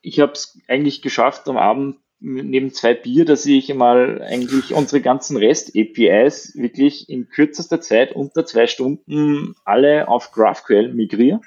[0.00, 5.00] ich habe es eigentlich geschafft am Abend neben zwei Bier, dass ich mal eigentlich unsere
[5.00, 11.40] ganzen REST-APIs wirklich in kürzester Zeit unter zwei Stunden alle auf GraphQL migriere.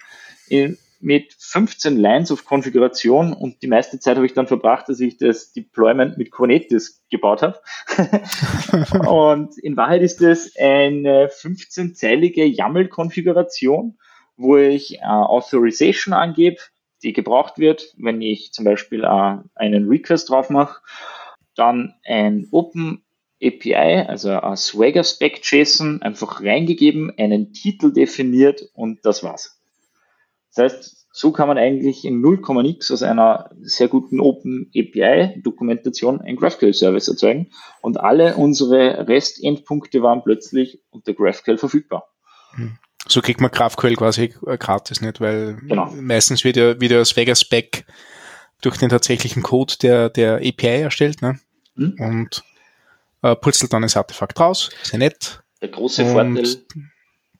[0.49, 4.99] In, mit 15 Lines of Konfiguration und die meiste Zeit habe ich dann verbracht, dass
[4.99, 7.59] ich das Deployment mit Kubernetes gebaut habe.
[9.07, 13.97] und in Wahrheit ist es eine 15-zeilige YAML-Konfiguration,
[14.37, 16.57] wo ich äh, Authorization angebe,
[17.03, 20.81] die gebraucht wird, wenn ich zum Beispiel äh, einen Request drauf mache.
[21.55, 23.03] Dann ein Open
[23.41, 29.61] API, also ein Swagger Spec JSON, einfach reingegeben, einen Titel definiert und das war's.
[30.53, 36.21] Das heißt, so kann man eigentlich in 0,x aus einer sehr guten Open API Dokumentation
[36.21, 42.09] ein GraphQL Service erzeugen und alle unsere REST Endpunkte waren plötzlich unter GraphQL verfügbar.
[42.55, 42.77] Hm.
[43.07, 45.91] So kriegt man GraphQL quasi äh, gratis nicht, weil genau.
[45.91, 47.85] meistens wird ja wieder das Vegas Spec
[48.61, 51.39] durch den tatsächlichen Code der, der API erstellt ne?
[51.75, 51.95] Mhm.
[51.99, 52.43] und
[53.21, 55.43] äh, purzelt dann das Artefakt raus, sehr nett.
[55.61, 56.45] Der große Vorteil.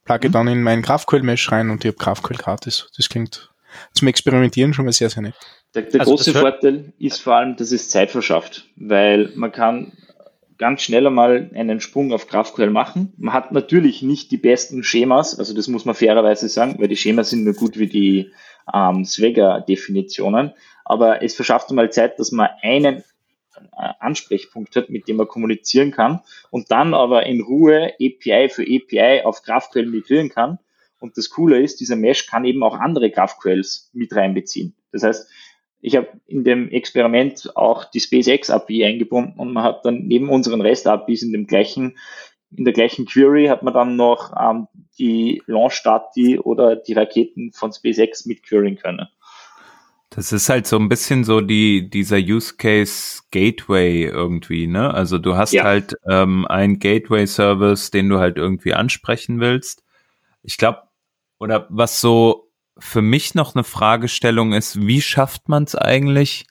[0.03, 2.91] Plugge dann in meinen GraphQL-Mesh rein und ich habe GraphQL gratis.
[2.95, 3.51] Das klingt
[3.93, 5.35] zum Experimentieren schon mal sehr, sehr nett.
[5.73, 9.93] Der, der also große Vorteil ist vor allem, dass es Zeit verschafft, weil man kann
[10.57, 13.13] ganz schnell einmal einen Sprung auf GraphQL machen.
[13.17, 16.97] Man hat natürlich nicht die besten Schemas, also das muss man fairerweise sagen, weil die
[16.97, 18.31] Schemas sind nur gut wie die
[18.73, 23.03] ähm, Swagger-Definitionen, aber es verschafft einmal Zeit, dass man einen
[23.55, 28.63] äh, Ansprechpunkt hat, mit dem man kommunizieren kann und dann aber in Ruhe API für
[28.63, 30.59] API auf GraphQL migrieren kann.
[30.99, 34.75] Und das Coole ist, dieser Mesh kann eben auch andere GraphQLs mit reinbeziehen.
[34.91, 35.29] Das heißt,
[35.85, 40.29] ich habe in dem Experiment auch die SpaceX API eingebunden und man hat dann neben
[40.29, 41.97] unseren REST APIs in dem gleichen
[42.57, 44.67] in der gleichen Query hat man dann noch ähm,
[44.97, 49.07] die Launch-Stati oder die Raketen von SpaceX mit querying können.
[50.09, 54.93] Das ist halt so ein bisschen so die, dieser Use Case Gateway irgendwie, ne?
[54.93, 55.63] Also du hast ja.
[55.63, 59.83] halt ähm, einen Gateway-Service, den du halt irgendwie ansprechen willst.
[60.41, 60.83] Ich glaube,
[61.39, 62.44] oder was so
[62.77, 66.45] für mich noch eine Fragestellung ist, wie schafft man es eigentlich,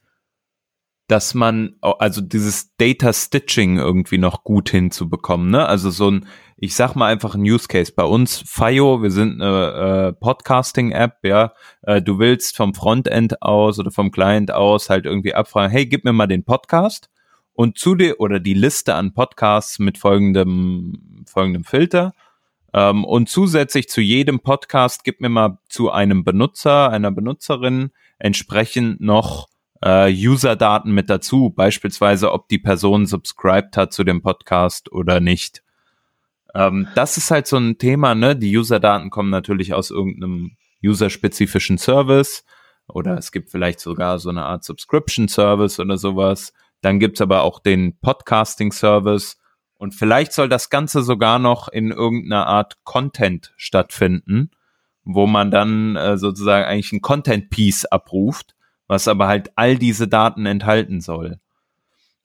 [1.06, 5.66] dass man, also dieses Data Stitching irgendwie noch gut hinzubekommen, ne?
[5.66, 7.92] Also so ein, ich sag mal einfach ein Use Case.
[7.94, 11.52] Bei uns, FIO, wir sind eine äh, Podcasting-App, ja.
[11.82, 16.04] Äh, du willst vom Frontend aus oder vom Client aus halt irgendwie abfragen, hey, gib
[16.04, 17.10] mir mal den Podcast
[17.52, 22.14] und zu dir oder die Liste an Podcasts mit folgendem, folgendem Filter
[22.74, 29.00] ähm, und zusätzlich zu jedem Podcast gib mir mal zu einem Benutzer, einer Benutzerin entsprechend
[29.00, 29.48] noch
[29.80, 35.62] äh, User-Daten mit dazu, beispielsweise ob die Person subscribed hat zu dem Podcast oder nicht.
[36.52, 38.34] Ähm, das ist halt so ein Thema, ne?
[38.34, 42.44] Die User-Daten kommen natürlich aus irgendeinem user-spezifischen Service
[42.88, 46.52] oder es gibt vielleicht sogar so eine Art Subscription-Service oder sowas.
[46.80, 49.38] Dann gibt's aber auch den Podcasting-Service
[49.76, 54.50] und vielleicht soll das Ganze sogar noch in irgendeiner Art Content stattfinden,
[55.04, 58.54] wo man dann äh, sozusagen eigentlich ein Content-Piece abruft,
[58.86, 61.38] was aber halt all diese Daten enthalten soll.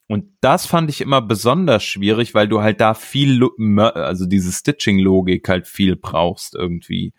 [0.08, 5.48] Und das fand ich immer besonders schwierig, weil du halt da viel, also diese Stitching-Logik
[5.48, 7.14] halt viel brauchst irgendwie.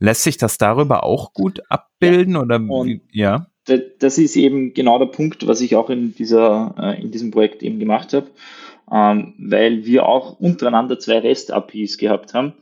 [0.00, 2.40] Lässt sich das darüber auch gut abbilden ja.
[2.40, 3.46] oder wie, ja?
[3.98, 7.62] Das ist eben genau der Punkt, was ich auch in dieser, äh, in diesem Projekt
[7.62, 8.26] eben gemacht habe
[8.90, 12.54] ähm, weil wir auch untereinander zwei REST-APIs gehabt haben.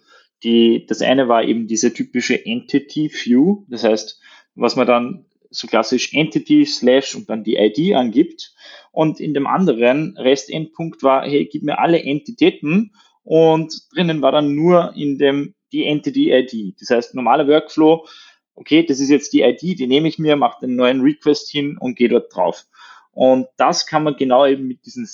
[0.43, 4.21] Die, das eine war eben diese typische Entity View, das heißt,
[4.55, 8.55] was man dann so klassisch Entity slash und dann die ID angibt.
[8.91, 14.55] Und in dem anderen REST-Endpunkt war, hey, gib mir alle Entitäten und drinnen war dann
[14.55, 16.81] nur in dem die Entity-ID.
[16.81, 18.07] Das heißt, normaler Workflow,
[18.55, 21.79] okay, das ist jetzt die ID, die nehme ich mir, mache den neuen Request hin
[21.79, 22.67] und gehe dort drauf.
[23.15, 25.07] Und das kann man genau eben mit diesem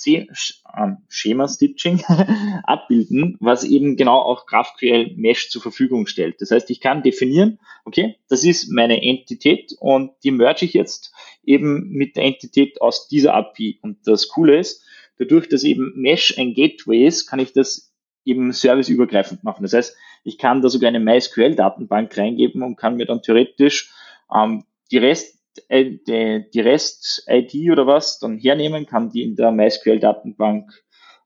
[0.77, 2.01] ähm, Schema-Stitching
[2.63, 6.39] abbilden, was eben genau auch GraphQL Mesh zur Verfügung stellt.
[6.39, 11.11] Das heißt, ich kann definieren, okay, das ist meine Entität und die merge ich jetzt
[11.43, 13.79] eben mit der Entität aus dieser API.
[13.81, 14.85] Und das Coole ist,
[15.17, 19.63] dadurch, dass eben Mesh ein Gateway ist, kann ich das eben serviceübergreifend machen.
[19.63, 23.91] Das heißt, ich kann da sogar eine MySQL-Datenbank reingeben und kann mir dann theoretisch
[24.33, 25.38] ähm, die Rest
[25.69, 30.71] die, die REST-ID oder was dann hernehmen, kann die in der MySQL-Datenbank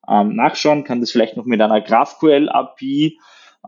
[0.08, 3.18] ähm, nachschauen, kann das vielleicht noch mit einer GraphQL-API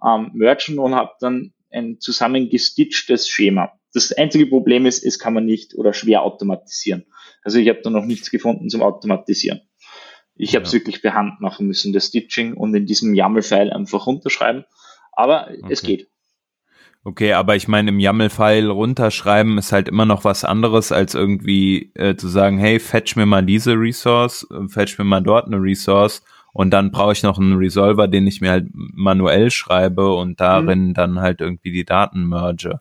[0.06, 3.74] ähm, mergen und habe dann ein zusammengestitchtes Schema.
[3.94, 7.06] Das einzige Problem ist, es kann man nicht oder schwer automatisieren.
[7.44, 9.62] Also ich habe da noch nichts gefunden zum Automatisieren.
[10.36, 10.60] Ich ja.
[10.60, 14.65] habe es wirklich per Hand machen müssen, das Stitching und in diesem YAML-File einfach runterschreiben.
[15.13, 15.65] Aber okay.
[15.70, 16.10] es geht.
[17.08, 21.91] Okay, aber ich meine, im YAML-File runterschreiben ist halt immer noch was anderes, als irgendwie
[21.94, 25.58] äh, zu sagen, hey, fetch mir mal diese Resource, äh, fetch mir mal dort eine
[25.58, 30.41] Resource und dann brauche ich noch einen Resolver, den ich mir halt manuell schreibe und
[30.41, 30.94] darin mhm.
[30.96, 32.80] dann halt irgendwie die Daten merge.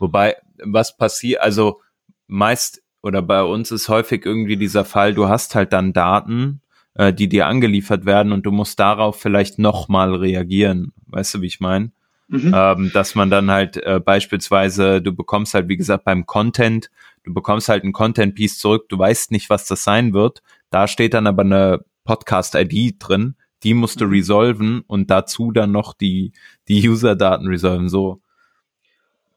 [0.00, 1.80] Wobei, was passiert, also
[2.26, 6.60] meist oder bei uns ist häufig irgendwie dieser Fall, du hast halt dann Daten,
[6.94, 10.92] äh, die dir angeliefert werden und du musst darauf vielleicht nochmal reagieren.
[11.06, 11.92] Weißt du, wie ich meine?
[12.28, 12.52] Mhm.
[12.54, 16.90] Ähm, dass man dann halt äh, beispielsweise, du bekommst halt, wie gesagt, beim Content,
[17.24, 20.42] du bekommst halt ein Content-Piece zurück, du weißt nicht, was das sein wird.
[20.70, 24.12] Da steht dann aber eine Podcast-ID drin, die musst du mhm.
[24.12, 26.32] resolven und dazu dann noch die,
[26.68, 28.20] die User-Daten resolven, so.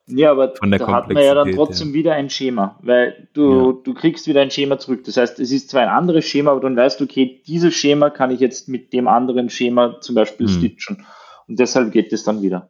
[0.08, 1.94] Ja, aber da hat man ja dann trotzdem ja.
[1.94, 3.78] wieder ein Schema, weil du, ja.
[3.84, 5.04] du kriegst wieder ein Schema zurück.
[5.06, 8.10] Das heißt, es ist zwar ein anderes Schema, aber dann weißt du, okay, dieses Schema
[8.10, 10.54] kann ich jetzt mit dem anderen Schema zum Beispiel hm.
[10.54, 11.06] stitchen.
[11.48, 12.70] Und deshalb geht es dann wieder.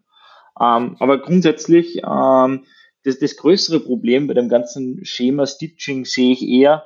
[0.60, 2.66] Ähm, aber grundsätzlich, ähm,
[3.04, 6.86] das, das größere Problem bei dem ganzen Schema-Stitching sehe ich eher,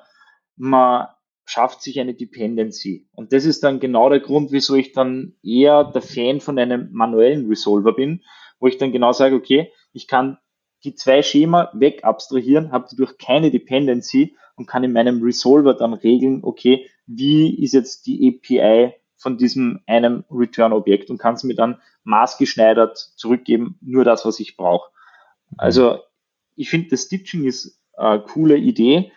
[0.56, 1.08] man
[1.46, 3.08] schafft sich eine Dependency.
[3.12, 6.90] Und das ist dann genau der Grund, wieso ich dann eher der Fan von einem
[6.92, 8.24] manuellen Resolver bin,
[8.60, 10.38] wo ich dann genau sage, okay, ich kann
[10.84, 15.94] die zwei Schema weg abstrahieren, habe dadurch keine Dependency und kann in meinem Resolver dann
[15.94, 21.56] regeln, okay, wie ist jetzt die API von diesem einem Return-Objekt und kann es mir
[21.56, 24.90] dann maßgeschneidert zurückgeben, nur das, was ich brauche.
[25.58, 26.00] Also
[26.56, 29.12] ich finde, das Stitching ist eine coole Idee,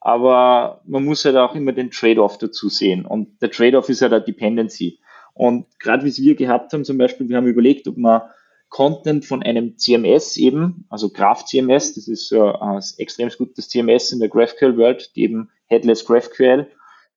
[0.00, 3.06] aber man muss halt auch immer den Trade-off dazu sehen.
[3.06, 4.98] Und der Trade-off ist ja halt der Dependency.
[5.34, 8.22] Und gerade wie es wir gehabt haben, zum Beispiel, wir haben überlegt, ob man
[8.68, 14.12] Content von einem CMS eben, also Graph CMS, das ist so ein extrem gutes CMS
[14.12, 16.66] in der GraphQL World, eben Headless GraphQL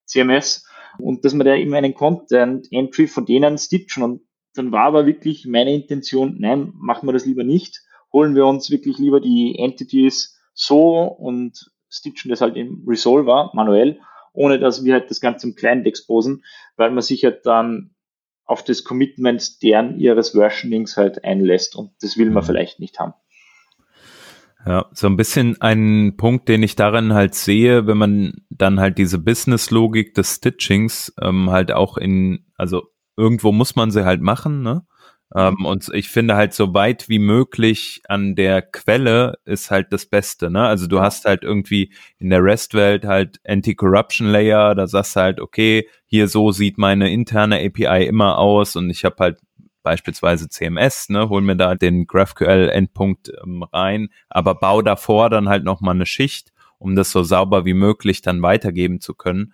[0.06, 0.68] CMS,
[1.00, 4.04] und dass man da eben einen Content Entry von denen stitchen.
[4.04, 4.22] Und
[4.54, 7.82] dann war aber wirklich meine Intention, nein, machen wir das lieber nicht.
[8.14, 14.00] Holen wir uns wirklich lieber die Entities so und stitchen das halt im Resolver manuell,
[14.34, 16.44] ohne dass wir halt das Ganze im Client exposen,
[16.78, 17.96] weil man sich halt dann
[18.46, 22.48] auf das Commitment deren ihres Versionings halt einlässt und das will man mhm.
[22.48, 23.14] vielleicht nicht haben.
[24.66, 28.98] Ja, so ein bisschen ein Punkt, den ich darin halt sehe, wenn man dann halt
[28.98, 32.84] diese Business-Logik des Stitchings ähm, halt auch in, also
[33.16, 34.84] irgendwo muss man sie halt machen, ne?
[35.36, 40.06] Ähm, und ich finde halt so weit wie möglich an der Quelle ist halt das
[40.08, 40.66] Beste, ne?
[40.66, 45.40] Also du hast halt irgendwie in der REST-Welt halt Anti-Corruption Layer, da sagst du halt,
[45.42, 49.40] okay, hier so sieht meine interne API immer aus und ich habe halt
[49.86, 55.64] beispielsweise CMS, ne, hol mir da den GraphQL-Endpunkt ähm, rein, aber bau davor dann halt
[55.64, 59.54] nochmal eine Schicht, um das so sauber wie möglich dann weitergeben zu können.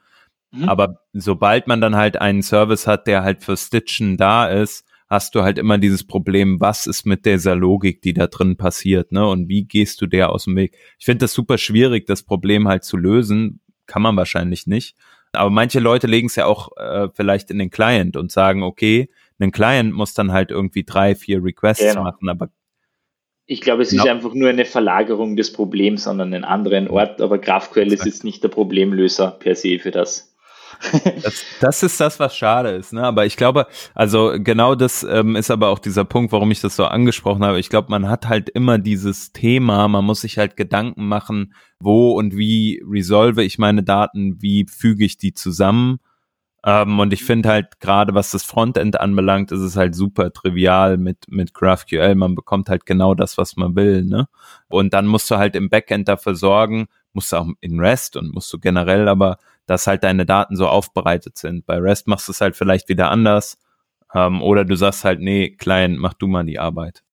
[0.51, 0.67] Mhm.
[0.67, 5.35] Aber sobald man dann halt einen Service hat, der halt für Stitchen da ist, hast
[5.35, 9.27] du halt immer dieses Problem, was ist mit dieser Logik, die da drin passiert, ne?
[9.27, 10.77] Und wie gehst du der aus dem Weg?
[10.97, 13.59] Ich finde das super schwierig, das Problem halt zu lösen.
[13.87, 14.95] Kann man wahrscheinlich nicht.
[15.33, 19.09] Aber manche Leute legen es ja auch äh, vielleicht in den Client und sagen, okay,
[19.41, 22.03] ein Client muss dann halt irgendwie drei, vier Requests genau.
[22.03, 22.49] machen, aber
[23.51, 24.03] ich glaube, es genau.
[24.03, 28.23] ist einfach nur eine Verlagerung des Problems an einen anderen Ort, aber GraphQL ist jetzt
[28.23, 30.33] nicht der Problemlöser per se für das.
[31.21, 33.03] Das, das, ist das, was schade ist, ne?
[33.03, 36.75] Aber ich glaube, also genau das ähm, ist aber auch dieser Punkt, warum ich das
[36.75, 37.59] so angesprochen habe.
[37.59, 42.13] Ich glaube, man hat halt immer dieses Thema, man muss sich halt Gedanken machen, wo
[42.13, 45.99] und wie resolve ich meine Daten, wie füge ich die zusammen.
[46.63, 50.97] Ähm, und ich finde halt gerade, was das Frontend anbelangt, ist es halt super trivial
[50.97, 52.15] mit, mit GraphQL.
[52.15, 54.27] Man bekommt halt genau das, was man will, ne?
[54.67, 58.33] Und dann musst du halt im Backend dafür sorgen, musst du auch in REST und
[58.33, 59.37] musst du generell aber
[59.71, 61.65] dass halt deine Daten so aufbereitet sind.
[61.65, 63.57] Bei REST machst du es halt vielleicht wieder anders.
[64.13, 67.03] Ähm, oder du sagst halt, nee, Client, mach du mal die Arbeit.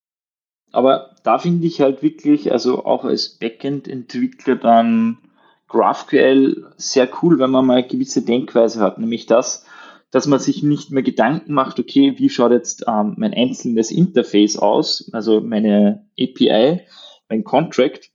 [0.73, 5.19] Aber da finde ich halt wirklich, also auch als Backend-Entwickler dann
[5.69, 9.65] GraphQL sehr cool, wenn man mal eine gewisse Denkweise hat, nämlich das,
[10.11, 14.57] dass man sich nicht mehr Gedanken macht, okay, wie schaut jetzt ähm, mein einzelnes Interface
[14.57, 16.81] aus, also meine API,
[17.29, 18.11] mein Contract,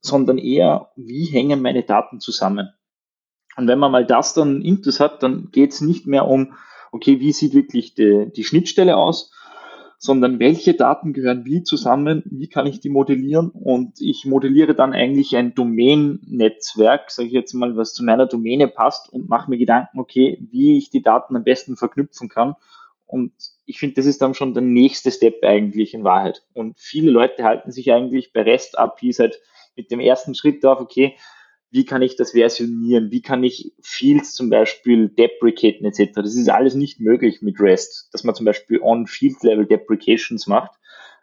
[0.00, 2.70] sondern eher, wie hängen meine Daten zusammen.
[3.56, 6.54] Und wenn man mal das dann intus hat, dann geht es nicht mehr um,
[6.92, 9.32] okay, wie sieht wirklich die, die Schnittstelle aus,
[10.04, 14.92] sondern welche Daten gehören wie zusammen, wie kann ich die modellieren und ich modelliere dann
[14.92, 19.56] eigentlich ein Domain-Netzwerk, sage ich jetzt mal, was zu meiner Domäne passt und mache mir
[19.56, 22.54] Gedanken, okay, wie ich die Daten am besten verknüpfen kann
[23.06, 23.32] und
[23.64, 26.42] ich finde, das ist dann schon der nächste Step eigentlich in Wahrheit.
[26.52, 29.40] Und viele Leute halten sich eigentlich bei REST-APIs halt
[29.74, 31.16] mit dem ersten Schritt auf, okay,
[31.74, 36.12] wie kann ich das versionieren, wie kann ich Fields zum Beispiel deprecaten etc.
[36.14, 40.70] Das ist alles nicht möglich mit REST, dass man zum Beispiel on-Field-Level Deprecations macht.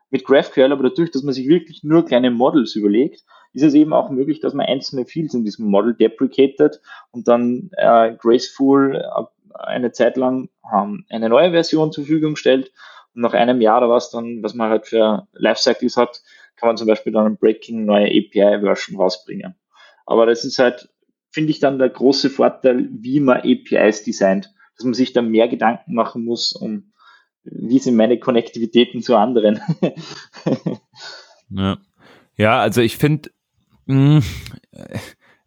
[0.09, 3.93] Mit GraphQL aber dadurch, dass man sich wirklich nur kleine Models überlegt, ist es eben
[3.93, 9.23] auch möglich, dass man einzelne Fields in diesem Model deprecated und dann äh, graceful äh,
[9.53, 12.73] eine Zeit lang ähm, eine neue Version zur Verfügung stellt
[13.15, 16.21] und nach einem Jahr oder was dann, was man halt für Lifecycles hat,
[16.57, 19.55] kann man zum Beispiel dann ein Breaking neue API-Version rausbringen.
[20.12, 20.89] Aber das ist halt,
[21.32, 25.47] finde ich dann der große Vorteil, wie man APIs designt, dass man sich da mehr
[25.47, 26.91] Gedanken machen muss, um
[27.43, 29.59] wie sind meine Konnektivitäten zu anderen.
[31.49, 31.78] ja.
[32.36, 33.32] ja, also ich finde,
[33.88, 34.22] hm,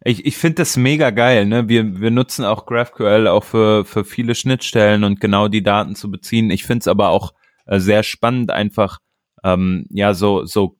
[0.03, 1.45] ich, ich finde das mega geil.
[1.45, 1.69] Ne?
[1.69, 6.11] Wir, wir nutzen auch GraphQL auch für, für viele Schnittstellen und genau die Daten zu
[6.11, 6.49] beziehen.
[6.51, 7.33] Ich finde es aber auch
[7.65, 8.99] äh, sehr spannend, einfach
[9.43, 10.77] ähm, ja so, so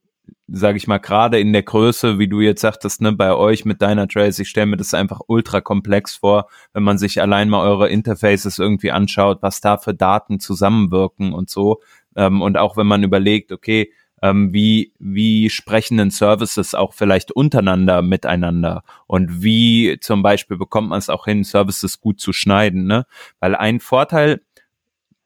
[0.47, 3.81] sage ich mal, gerade in der Größe, wie du jetzt sagtest, ne, bei euch mit
[3.81, 7.61] deiner Trace, ich stelle mir das einfach ultra komplex vor, wenn man sich allein mal
[7.61, 11.81] eure Interfaces irgendwie anschaut, was da für Daten zusammenwirken und so.
[12.15, 17.31] Ähm, und auch wenn man überlegt, okay, ähm, wie, wie sprechen denn Services auch vielleicht
[17.31, 22.85] untereinander miteinander und wie zum Beispiel bekommt man es auch hin, Services gut zu schneiden,
[22.85, 23.05] ne?
[23.39, 24.41] Weil ein Vorteil,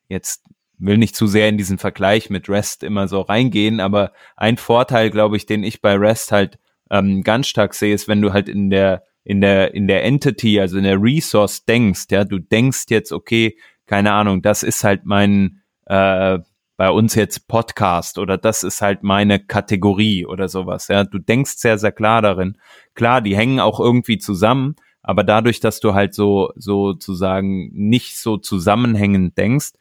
[0.07, 0.43] jetzt
[0.79, 5.09] will nicht zu sehr in diesen Vergleich mit REST immer so reingehen, aber ein Vorteil,
[5.09, 6.59] glaube ich, den ich bei REST halt
[6.89, 10.59] ähm, ganz stark sehe, ist, wenn du halt in der in der in der Entity,
[10.59, 15.05] also in der Resource denkst, ja, du denkst jetzt, okay, keine Ahnung, das ist halt
[15.05, 16.39] mein äh,
[16.77, 20.87] bei uns jetzt Podcast oder das ist halt meine Kategorie oder sowas.
[20.87, 22.57] Ja, du denkst sehr sehr klar darin.
[22.95, 28.37] Klar, die hängen auch irgendwie zusammen, aber dadurch, dass du halt so sozusagen nicht so
[28.37, 29.71] zusammenhängend denkst,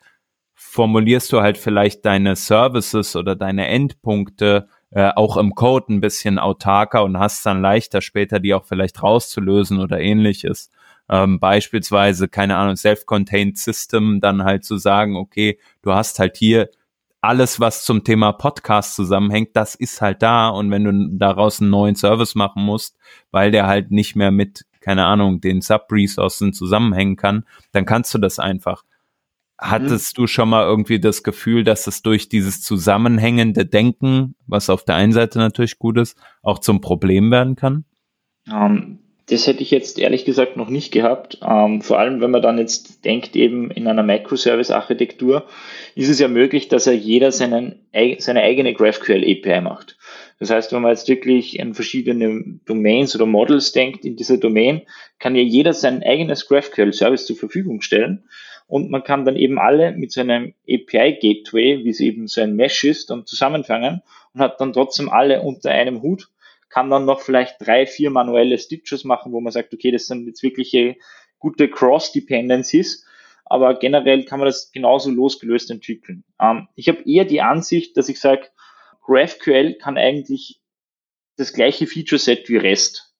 [0.61, 6.39] formulierst du halt vielleicht deine Services oder deine Endpunkte äh, auch im Code ein bisschen
[6.39, 10.71] autarker und hast dann leichter später die auch vielleicht rauszulösen oder ähnliches.
[11.09, 16.69] Ähm, beispielsweise, keine Ahnung, Self-Contained System, dann halt zu sagen, okay, du hast halt hier
[17.21, 21.71] alles, was zum Thema Podcast zusammenhängt, das ist halt da und wenn du daraus einen
[21.71, 22.97] neuen Service machen musst,
[23.31, 28.19] weil der halt nicht mehr mit, keine Ahnung, den Sub-Resourcen zusammenhängen kann, dann kannst du
[28.19, 28.85] das einfach.
[29.59, 30.23] Hattest mhm.
[30.23, 34.95] du schon mal irgendwie das Gefühl, dass es durch dieses zusammenhängende Denken, was auf der
[34.95, 37.85] einen Seite natürlich gut ist, auch zum Problem werden kann?
[38.49, 38.99] Um, ähm,
[39.31, 41.39] das hätte ich jetzt ehrlich gesagt noch nicht gehabt.
[41.43, 45.47] Um, ähm, vor allem, wenn man dann jetzt denkt, eben in einer Microservice-Architektur,
[45.97, 47.81] ist es ja möglich, dass ja jeder seinen,
[48.19, 49.99] seine eigene GraphQL-API macht.
[50.39, 54.83] Das heißt, wenn man jetzt wirklich in verschiedene Domains oder Models denkt in dieser Domain,
[55.19, 58.23] kann ja jeder sein eigenes GraphQL-Service zur Verfügung stellen
[58.69, 62.55] und man kann dann eben alle mit so einem API-Gateway, wie es eben so ein
[62.55, 64.03] Mesh ist, dann zusammenfangen
[64.35, 66.29] und hat dann trotzdem alle unter einem Hut,
[66.69, 70.27] kann dann noch vielleicht drei, vier manuelle Stitches machen, wo man sagt, okay, das sind
[70.27, 70.97] jetzt wirkliche
[71.39, 73.07] gute Cross-Dependencies,
[73.47, 76.25] aber generell kann man das genauso losgelöst entwickeln.
[76.39, 78.49] Ähm, ich habe eher die Ansicht, dass ich sage,
[79.03, 80.61] GraphQL kann eigentlich
[81.37, 83.15] das gleiche Feature-Set wie REST.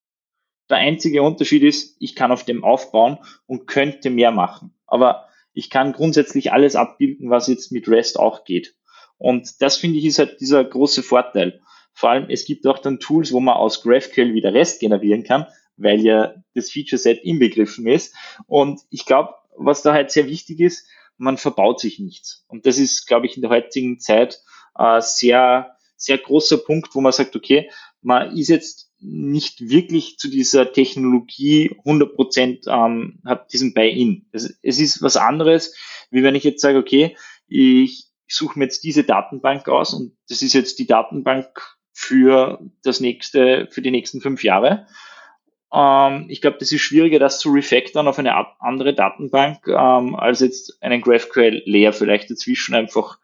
[0.69, 4.75] Der einzige Unterschied ist, ich kann auf dem aufbauen und könnte mehr machen.
[4.87, 5.28] Aber
[5.59, 8.77] ich kann grundsätzlich alles abbilden, was jetzt mit REST auch geht.
[9.17, 11.61] Und das finde ich ist halt dieser große Vorteil.
[11.93, 15.49] Vor allem, es gibt auch dann Tools, wo man aus GraphQL wieder REST generieren kann,
[15.77, 18.15] weil ja das Feature Set inbegriffen ist.
[18.47, 20.87] Und ich glaube, was da halt sehr wichtig ist,
[21.17, 22.45] man verbaut sich nichts.
[22.47, 24.41] Und das ist, glaube ich, in der heutigen Zeit
[24.79, 27.69] äh, sehr, sehr großer Punkt, wo man sagt, okay,
[28.01, 34.27] man ist jetzt nicht wirklich zu dieser Technologie 100% ähm, hat diesen Buy-in.
[34.33, 35.77] Es, es ist was anderes,
[36.11, 40.43] wie wenn ich jetzt sage, okay, ich suche mir jetzt diese Datenbank aus und das
[40.43, 41.49] ist jetzt die Datenbank
[41.93, 44.87] für das nächste, für die nächsten fünf Jahre.
[45.73, 50.41] Ähm, ich glaube, das ist schwieriger, das zu refactoren auf eine andere Datenbank, ähm, als
[50.41, 53.19] jetzt einen GraphQL-Layer vielleicht dazwischen einfach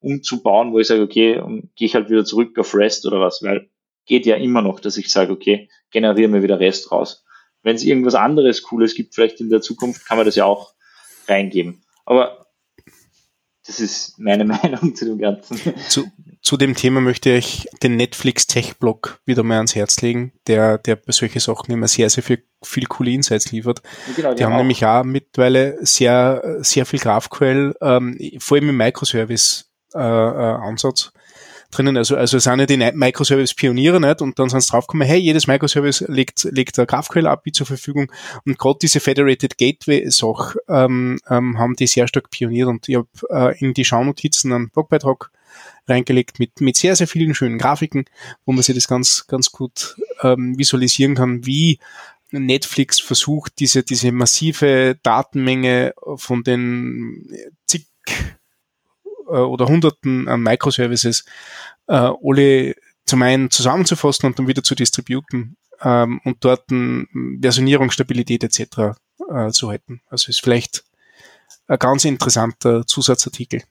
[0.00, 1.40] umzubauen, wo ich sage, okay,
[1.76, 3.70] gehe ich halt wieder zurück auf REST oder was, weil
[4.06, 7.24] geht ja immer noch, dass ich sage, okay, generiere mir wieder Rest raus.
[7.62, 10.74] Wenn es irgendwas anderes Cooles gibt, vielleicht in der Zukunft, kann man das ja auch
[11.28, 11.84] reingeben.
[12.04, 12.46] Aber
[13.66, 15.58] das ist meine Meinung zu dem Ganzen.
[15.88, 16.04] Zu,
[16.40, 20.96] zu dem Thema möchte ich den Netflix Tech-Blog wieder mal ans Herz legen, der, der
[20.96, 23.82] bei solchen Sachen immer sehr, sehr viel, viel coole Insights liefert.
[24.16, 24.58] Genau, die haben auch.
[24.58, 31.04] nämlich auch mittlerweile sehr, sehr viel GraphQL, ähm, vor allem im Microservice-Ansatz.
[31.04, 31.12] Äh, äh,
[31.72, 31.96] drinnen.
[31.96, 34.22] Also, also sind ja die Microservice-Pioniere nicht?
[34.22, 38.12] Und dann sind sie draufgekommen, hey, jedes Microservice legt, legt eine GraphQL-API zur Verfügung.
[38.44, 42.68] Und gerade diese Federated Gateway-Sache ähm, ähm, haben die sehr stark pioniert.
[42.68, 45.30] Und ich habe äh, in die Schaunotizen einen Blogbeitrag
[45.88, 48.04] reingelegt mit, mit sehr, sehr vielen schönen Grafiken,
[48.44, 51.78] wo man sich das ganz, ganz gut ähm, visualisieren kann, wie
[52.30, 57.28] Netflix versucht, diese, diese massive Datenmenge von den
[57.66, 57.86] zig
[59.36, 61.24] oder Hunderten an Microservices
[61.88, 62.74] äh, alle
[63.04, 68.96] zum einen zusammenzufassen und dann wieder zu distributen ähm, und dort Versionierung, Stabilität etc.
[69.30, 70.00] Äh, zu halten.
[70.08, 70.84] Also ist vielleicht
[71.66, 73.62] ein ganz interessanter Zusatzartikel.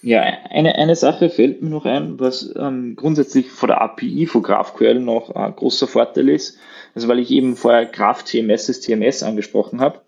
[0.00, 4.42] Ja, eine, eine Sache fällt mir noch ein, was ähm, grundsätzlich vor der API von
[4.42, 6.56] GraphQL noch ein großer Vorteil ist.
[6.94, 10.00] Also weil ich eben vorher Graph TMS, das TMS angesprochen habe.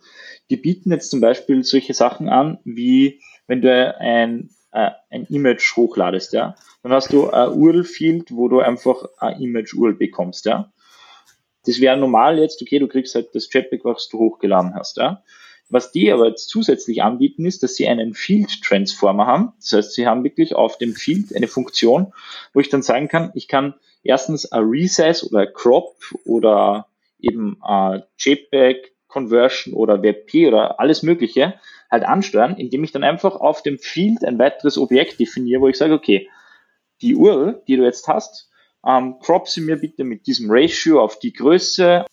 [0.51, 5.77] Die bieten jetzt zum Beispiel solche Sachen an, wie wenn du ein, äh, ein Image
[5.77, 10.73] hochladest, ja, dann hast du ein URL-Field, wo du einfach ein Image-URL bekommst, ja.
[11.67, 15.23] Das wäre normal jetzt, okay, du kriegst halt das JPEG, was du hochgeladen hast, ja.
[15.69, 19.53] Was die aber jetzt zusätzlich anbieten, ist, dass sie einen Field Transformer haben.
[19.61, 22.13] Das heißt, sie haben wirklich auf dem Field eine Funktion,
[22.53, 26.89] wo ich dann sagen kann, ich kann erstens ein Resize oder ein Crop oder
[27.21, 31.55] eben ein JPEG Conversion oder WebP oder alles Mögliche
[31.91, 35.77] halt ansteuern, indem ich dann einfach auf dem Field ein weiteres Objekt definiere, wo ich
[35.77, 36.29] sage, okay,
[37.03, 38.51] die URL, die du jetzt hast,
[38.87, 42.07] ähm, crop sie mir bitte mit diesem Ratio auf die Größe,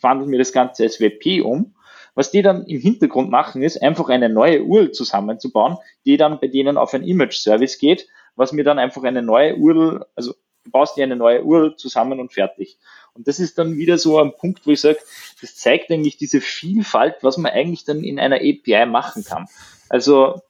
[0.00, 1.74] wandel mir das Ganze als WP um.
[2.14, 6.48] Was die dann im Hintergrund machen, ist einfach eine neue URL zusammenzubauen, die dann bei
[6.48, 10.96] denen auf ein Image-Service geht, was mir dann einfach eine neue URL, also du baust
[10.96, 12.78] dir eine neue URL zusammen und fertig.
[13.18, 14.98] Und das ist dann wieder so ein Punkt, wo ich sage,
[15.40, 19.46] das zeigt eigentlich diese Vielfalt, was man eigentlich dann in einer API machen kann.
[19.88, 20.40] Also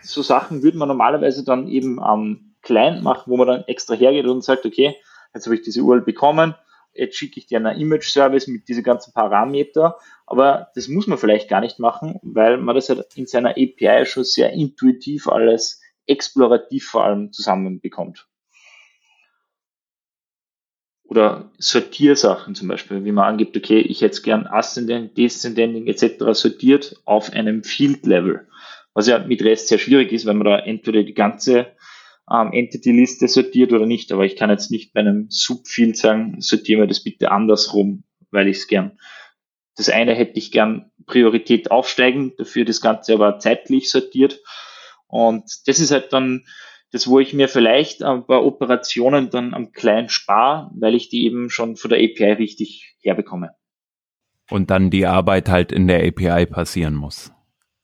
[0.00, 4.26] so Sachen würde man normalerweise dann eben am Client machen, wo man dann extra hergeht
[4.26, 4.94] und sagt, okay,
[5.34, 6.54] jetzt habe ich diese URL bekommen,
[6.92, 11.48] jetzt schicke ich dir einen Image-Service mit diesen ganzen Parameter, aber das muss man vielleicht
[11.48, 16.86] gar nicht machen, weil man das halt in seiner API schon sehr intuitiv alles explorativ
[16.86, 18.28] vor allem zusammenbekommt
[21.08, 26.24] oder Sortiersachen zum Beispiel, wie man angibt, okay, ich hätte gern Ascending, Descending etc.
[26.32, 28.46] sortiert auf einem Field-Level,
[28.92, 31.68] was ja mit REST sehr schwierig ist, weil man da entweder die ganze
[32.30, 36.82] ähm, Entity-Liste sortiert oder nicht, aber ich kann jetzt nicht bei einem Subfield sagen, sortieren
[36.82, 38.98] wir das bitte andersrum, weil ich es gern.
[39.76, 44.40] Das eine hätte ich gern Priorität aufsteigen, dafür das Ganze aber zeitlich sortiert
[45.06, 46.44] und das ist halt dann
[46.90, 51.26] das, wo ich mir vielleicht ein paar Operationen dann am kleinen spare, weil ich die
[51.26, 53.50] eben schon von der API richtig herbekomme.
[54.50, 57.32] Und dann die Arbeit halt in der API passieren muss.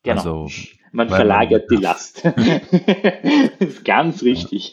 [0.02, 0.16] Genau.
[0.16, 0.48] Also,
[0.92, 2.22] man verlagert man, die Last.
[3.84, 4.72] Ganz richtig.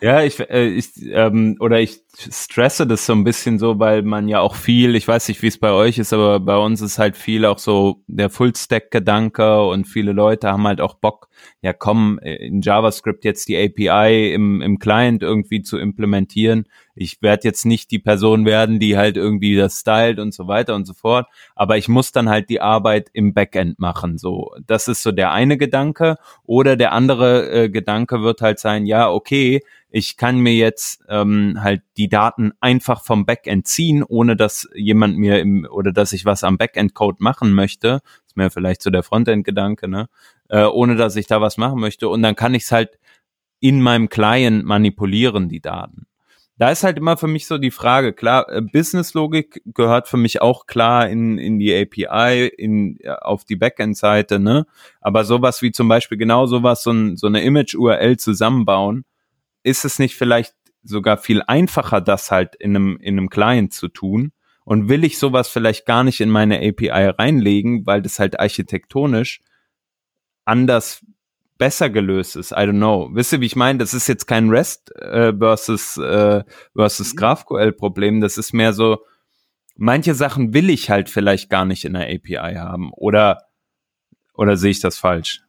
[0.00, 4.28] Ja, ich, äh, ich ähm, oder ich stresse das so ein bisschen so, weil man
[4.28, 6.98] ja auch viel, ich weiß nicht, wie es bei euch ist, aber bei uns ist
[6.98, 11.28] halt viel auch so der Full-Stack-Gedanke und viele Leute haben halt auch Bock,
[11.62, 16.66] ja komm, in JavaScript jetzt die API im, im Client irgendwie zu implementieren.
[16.94, 20.74] Ich werde jetzt nicht die Person werden, die halt irgendwie das stylt und so weiter
[20.76, 21.26] und so fort,
[21.56, 24.18] aber ich muss dann halt die Arbeit im Backend machen.
[24.18, 26.16] So, das ist so der eine Gedanke.
[26.44, 29.60] Oder der andere äh, Gedanke wird halt sein, ja, okay,
[29.96, 35.18] ich kann mir jetzt ähm, halt die Daten einfach vom Backend ziehen, ohne dass jemand
[35.18, 38.00] mir im oder dass ich was am Backend-Code machen möchte.
[38.26, 40.08] Ist mir vielleicht so der Frontend-Gedanke, ne?
[40.48, 42.08] Äh, ohne dass ich da was machen möchte.
[42.08, 42.98] Und dann kann ich es halt
[43.60, 46.08] in meinem Client manipulieren, die Daten.
[46.58, 50.42] Da ist halt immer für mich so die Frage, klar, äh, Business-Logik gehört für mich
[50.42, 54.66] auch klar in, in die API, in, auf die Backend-Seite, ne?
[55.00, 59.04] Aber sowas wie zum Beispiel genau sowas, so, ein, so eine Image-URL zusammenbauen,
[59.64, 60.54] ist es nicht vielleicht
[60.84, 64.32] sogar viel einfacher, das halt in einem, in einem Client zu tun?
[64.64, 69.40] Und will ich sowas vielleicht gar nicht in meine API reinlegen, weil das halt architektonisch
[70.46, 71.04] anders
[71.58, 72.52] besser gelöst ist.
[72.52, 73.10] I don't know.
[73.12, 73.78] Wisst ihr, wie ich meine?
[73.78, 76.42] Das ist jetzt kein REST äh, versus, äh,
[76.74, 77.18] versus mhm.
[77.18, 78.20] GraphQL-Problem.
[78.20, 78.98] Das ist mehr so,
[79.76, 82.90] manche Sachen will ich halt vielleicht gar nicht in der API haben.
[82.92, 83.44] Oder,
[84.34, 85.42] oder sehe ich das falsch?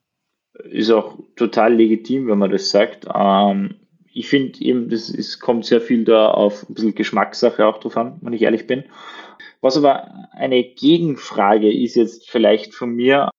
[0.64, 3.08] Ist auch total legitim, wenn man das sagt.
[3.14, 3.76] Ähm,
[4.16, 7.98] ich finde eben, das ist, kommt sehr viel da auf ein bisschen Geschmackssache auch drauf
[7.98, 8.86] an, wenn ich ehrlich bin.
[9.60, 13.30] Was aber eine Gegenfrage ist jetzt vielleicht von mir,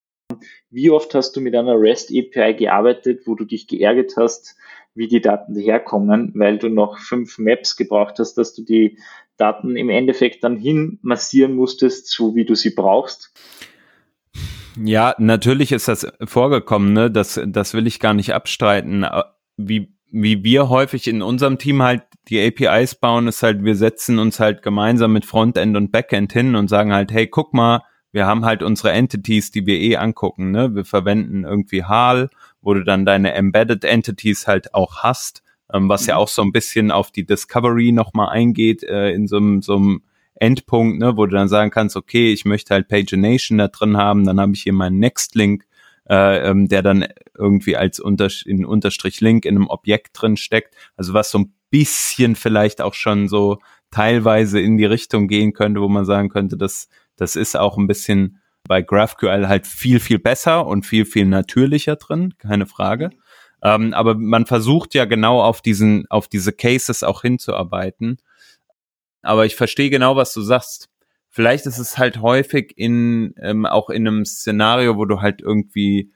[0.68, 4.56] wie oft hast du mit einer REST API gearbeitet, wo du dich geärgert hast,
[4.94, 8.98] wie die Daten daherkommen, weil du noch fünf Maps gebraucht hast, dass du die
[9.38, 13.32] Daten im Endeffekt dann hin massieren musstest, so wie du sie brauchst?
[14.82, 17.10] Ja, natürlich ist das vorgekommen, ne?
[17.10, 19.06] Das, das will ich gar nicht abstreiten.
[19.56, 24.18] Wie, wie wir häufig in unserem Team halt die APIs bauen, ist halt, wir setzen
[24.18, 28.26] uns halt gemeinsam mit Frontend und Backend hin und sagen halt, hey, guck mal, wir
[28.26, 30.74] haben halt unsere Entities, die wir eh angucken, ne?
[30.74, 32.30] Wir verwenden irgendwie HAL,
[32.62, 35.42] wo du dann deine Embedded Entities halt auch hast,
[35.72, 36.08] ähm, was mhm.
[36.08, 39.76] ja auch so ein bisschen auf die Discovery nochmal eingeht, äh, in so einem, so
[39.76, 40.02] einem
[40.34, 44.24] Endpunkt, ne, wo du dann sagen kannst, okay, ich möchte halt Pagination da drin haben,
[44.24, 45.66] dann habe ich hier meinen Next-Link,
[46.08, 50.74] äh, ähm, der dann irgendwie als unter, in Unterstrich Link in einem Objekt drin steckt.
[50.96, 53.58] Also was so ein bisschen vielleicht auch schon so
[53.90, 57.86] teilweise in die Richtung gehen könnte, wo man sagen könnte, das, das ist auch ein
[57.86, 63.10] bisschen bei GraphQL halt viel, viel besser und viel, viel natürlicher drin, keine Frage.
[63.62, 68.18] Ähm, aber man versucht ja genau auf diesen, auf diese Cases auch hinzuarbeiten.
[69.22, 70.88] Aber ich verstehe genau, was du sagst
[71.36, 76.10] vielleicht ist es halt häufig in ähm, auch in einem Szenario, wo du halt irgendwie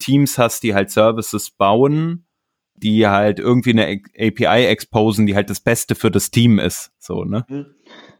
[0.00, 2.26] Teams hast, die halt Services bauen,
[2.74, 7.22] die halt irgendwie eine API exposen, die halt das Beste für das Team ist, so,
[7.22, 7.44] ne?
[7.48, 7.66] Mhm.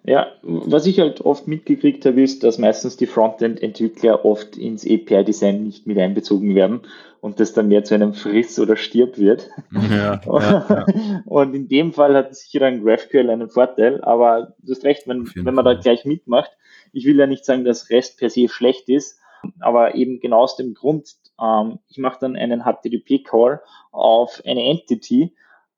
[0.05, 5.63] Ja, was ich halt oft mitgekriegt habe, ist, dass meistens die Frontend-Entwickler oft ins API-Design
[5.63, 6.81] nicht mit einbezogen werden
[7.21, 9.49] und das dann mehr zu einem Friss oder Stirb wird.
[9.71, 10.27] Ja, ja,
[10.69, 11.23] ja.
[11.25, 15.31] Und in dem Fall hat sicher ein GraphQL einen Vorteil, aber du hast recht, wenn,
[15.37, 15.77] wenn man Fall.
[15.77, 16.51] da gleich mitmacht,
[16.93, 19.21] ich will ja nicht sagen, dass REST per se schlecht ist,
[19.61, 23.61] aber eben genau aus dem Grund, ähm, ich mache dann einen HTTP-Call
[23.93, 25.37] auf eine Entity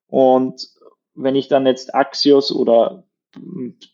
[0.09, 0.67] und
[1.15, 3.05] wenn ich dann jetzt Axios oder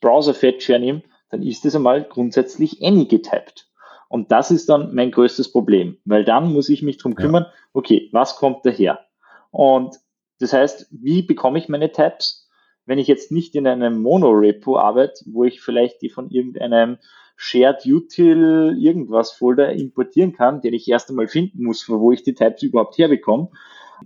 [0.00, 3.68] Browser-Fetch hernehme, dann ist es einmal grundsätzlich any getappt.
[4.08, 7.52] Und das ist dann mein größtes Problem, weil dann muss ich mich drum kümmern, ja.
[7.72, 9.06] okay, was kommt daher?
[9.52, 9.96] Und
[10.40, 12.48] das heißt, wie bekomme ich meine Tabs?
[12.86, 16.98] Wenn ich jetzt nicht in einem Monorepo arbeite, wo ich vielleicht die von irgendeinem
[17.36, 22.34] Shared Util irgendwas Folder importieren kann, den ich erst einmal finden muss, wo ich die
[22.34, 23.50] Tabs überhaupt herbekomme,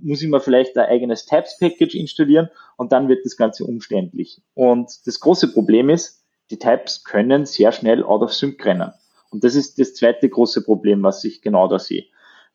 [0.03, 4.43] muss ich mir vielleicht ein eigenes Tabs Package installieren und dann wird das Ganze umständlich.
[4.55, 8.93] Und das große Problem ist, die Tabs können sehr schnell out of sync rennen.
[9.31, 12.05] Und das ist das zweite große Problem, was ich genau da sehe.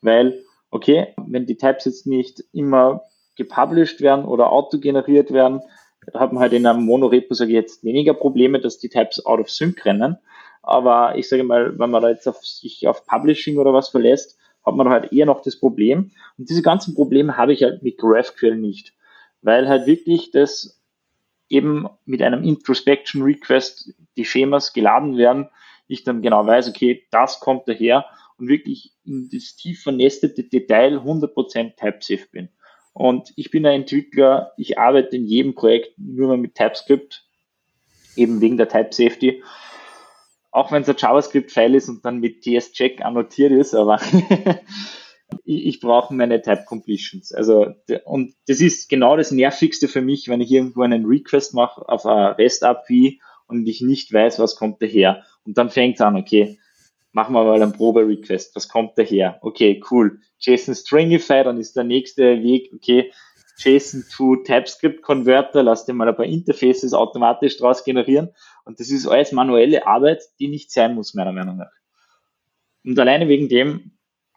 [0.01, 3.03] Weil, okay, wenn die Tabs jetzt nicht immer
[3.35, 5.61] gepublished werden oder autogeneriert werden,
[6.13, 9.39] hat man halt in einem Monorepo, sage ich jetzt, weniger Probleme, dass die Tabs out
[9.39, 10.17] of sync rennen.
[10.61, 14.38] Aber ich sage mal, wenn man da jetzt auf sich auf Publishing oder was verlässt,
[14.65, 16.11] hat man halt eher noch das Problem.
[16.37, 18.93] Und diese ganzen Probleme habe ich halt mit GraphQL nicht,
[19.41, 20.81] weil halt wirklich das
[21.49, 25.49] eben mit einem Introspection Request die Schemas geladen werden,
[25.87, 28.05] ich dann genau weiß, okay, das kommt daher
[28.37, 32.49] und wirklich in das tief vernestete Detail 100% TypeSafe bin.
[32.93, 37.25] Und ich bin ein Entwickler, ich arbeite in jedem Projekt nur mal mit TypeScript,
[38.15, 39.43] eben wegen der Type Safety
[40.51, 43.99] auch wenn es ein JavaScript-File ist und dann mit TS-Check annotiert ist, aber
[45.45, 47.31] ich, ich brauche meine Type Completions.
[47.31, 47.73] Also,
[48.05, 52.05] und das ist genau das Nervigste für mich, wenn ich irgendwo einen Request mache auf
[52.05, 55.23] eine REST-API und ich nicht weiß, was kommt daher.
[55.45, 56.59] Und dann fängt es an, okay,
[57.11, 59.39] machen wir mal einen Probe-Request, was kommt daher?
[59.41, 60.19] Okay, cool.
[60.39, 63.11] JSON Stringify, dann ist der nächste Weg, okay,
[63.57, 68.29] JSON to TypeScript Converter, lass dir mal ein paar Interfaces automatisch draus generieren.
[68.69, 71.71] Und das ist alles manuelle Arbeit, die nicht sein muss, meiner Meinung nach.
[72.85, 73.91] Und alleine wegen dem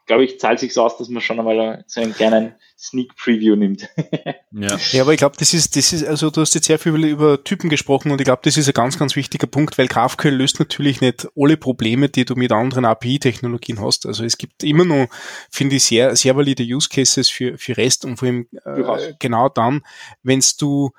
[0.07, 3.89] glaube ich, zahlt sich aus, dass man schon einmal so einen kleinen Sneak Preview nimmt.
[4.53, 4.78] ja.
[4.91, 7.45] ja, aber ich glaube, das ist, das ist, also du hast jetzt sehr viel über
[7.45, 10.59] Typen gesprochen und ich glaube, das ist ein ganz, ganz wichtiger Punkt, weil GraphQL löst
[10.59, 14.07] natürlich nicht alle Probleme, die du mit anderen API-Technologien hast.
[14.07, 15.07] Also es gibt immer noch,
[15.51, 19.49] finde ich, sehr, sehr valide Use Cases für, für REST und vor allem äh, genau
[19.49, 19.83] dann,
[20.22, 20.91] wenn du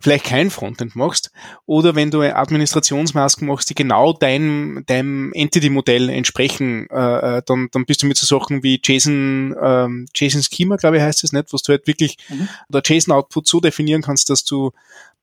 [0.00, 1.32] vielleicht kein Frontend machst
[1.66, 7.84] oder wenn du Administrationsmasken machst, die genau deinem, deinem Entity-Modell entsprechen, äh, äh, dann, dann
[7.84, 11.52] bist du mit so Sachen wie JSON, ähm, JSON Schema, glaube ich, heißt es nicht,
[11.52, 12.48] was du halt wirklich mhm.
[12.68, 14.70] oder JSON Output so definieren kannst, dass du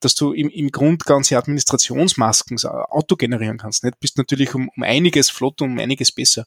[0.01, 3.84] dass du im, im Grund ganze Administrationsmasken auto generieren kannst.
[3.84, 3.99] Nicht?
[3.99, 6.45] Bist natürlich um, um einiges flott und um einiges besser.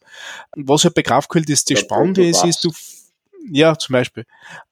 [0.54, 2.72] Was halt bei GraphQL das, das Spannende ist, ist, du
[3.50, 4.24] ja, zum Beispiel.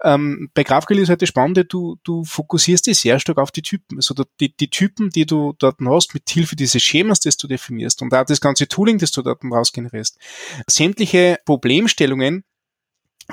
[0.02, 3.62] Ähm, bei GraphQL ist halt das Spannende, du, du fokussierst dich sehr stark auf die
[3.62, 3.98] Typen.
[3.98, 8.02] Also die, die Typen, die du dort hast, mit Hilfe dieses Schemas, das du definierst
[8.02, 10.18] und auch das ganze Tooling, das du dort rausgenerierst.
[10.66, 12.44] Sämtliche Problemstellungen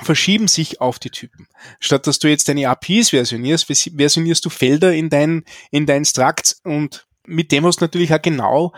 [0.02, 1.46] verschieben sich auf die Typen.
[1.78, 6.56] Statt dass du jetzt deine APIs versionierst, versionierst du Felder in dein, in dein Struct
[6.64, 8.72] und mit dem hast du natürlich auch genau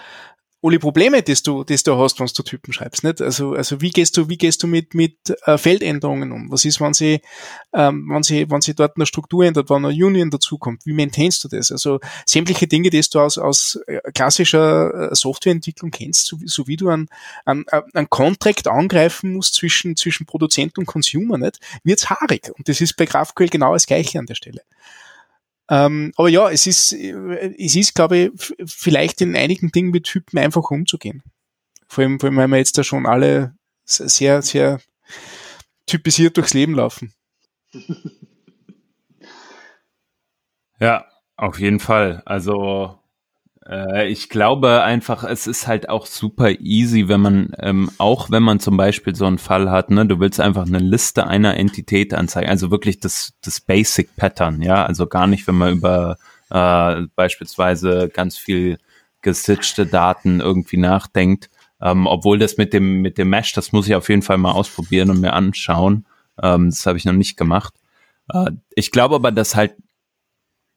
[0.62, 3.20] alle Probleme, die du, die du hast, wenn du Typen schreibst, nicht?
[3.20, 6.50] Also, also wie gehst du, wie gehst du mit, mit äh, Feldänderungen um?
[6.50, 7.20] Was ist, wenn sie,
[7.74, 10.84] ähm, wenn sie, wenn sie dort eine Struktur ändert, wenn eine Union dazukommt?
[10.86, 11.70] Wie maintainst du das?
[11.70, 16.76] Also, sämtliche Dinge, die du aus, aus äh, klassischer äh, Softwareentwicklung kennst, so, so wie
[16.76, 17.09] du einen,
[17.44, 21.61] einen, einen Contract angreifen musst zwischen, zwischen Produzent und Consumer, nicht?
[21.84, 22.50] Wird's haarig.
[22.57, 24.62] Und das ist bei GraphQL genau das Gleiche an der Stelle.
[25.68, 30.38] Ähm, aber ja, es ist, es ist, glaube ich, vielleicht in einigen Dingen mit Typen
[30.38, 31.22] einfach umzugehen.
[31.88, 34.80] Vor allem, vor allem, weil wir jetzt da schon alle sehr, sehr
[35.86, 37.12] typisiert durchs Leben laufen.
[40.78, 41.06] Ja,
[41.36, 42.22] auf jeden Fall.
[42.26, 42.98] Also
[44.06, 48.60] ich glaube einfach, es ist halt auch super easy, wenn man, ähm, auch wenn man
[48.60, 52.48] zum Beispiel so einen Fall hat, ne, du willst einfach eine Liste einer Entität anzeigen,
[52.48, 56.16] also wirklich das, das Basic Pattern, ja, also gar nicht, wenn man über
[56.50, 58.78] äh, beispielsweise ganz viel
[59.22, 61.50] gesitchte Daten irgendwie nachdenkt,
[61.80, 64.52] ähm, obwohl das mit dem, mit dem Mesh, das muss ich auf jeden Fall mal
[64.52, 66.06] ausprobieren und mir anschauen.
[66.40, 67.74] Ähm, das habe ich noch nicht gemacht.
[68.32, 69.74] Äh, ich glaube aber, dass halt,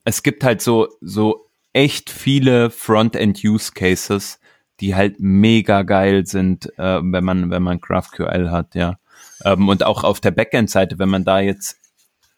[0.04, 4.40] es gibt halt so, so echt viele Frontend-Use-Cases,
[4.80, 8.98] die halt mega geil sind, äh, wenn man, wenn man GraphQL hat, ja.
[9.44, 11.78] Ähm, und auch auf der Backend-Seite, wenn man da jetzt,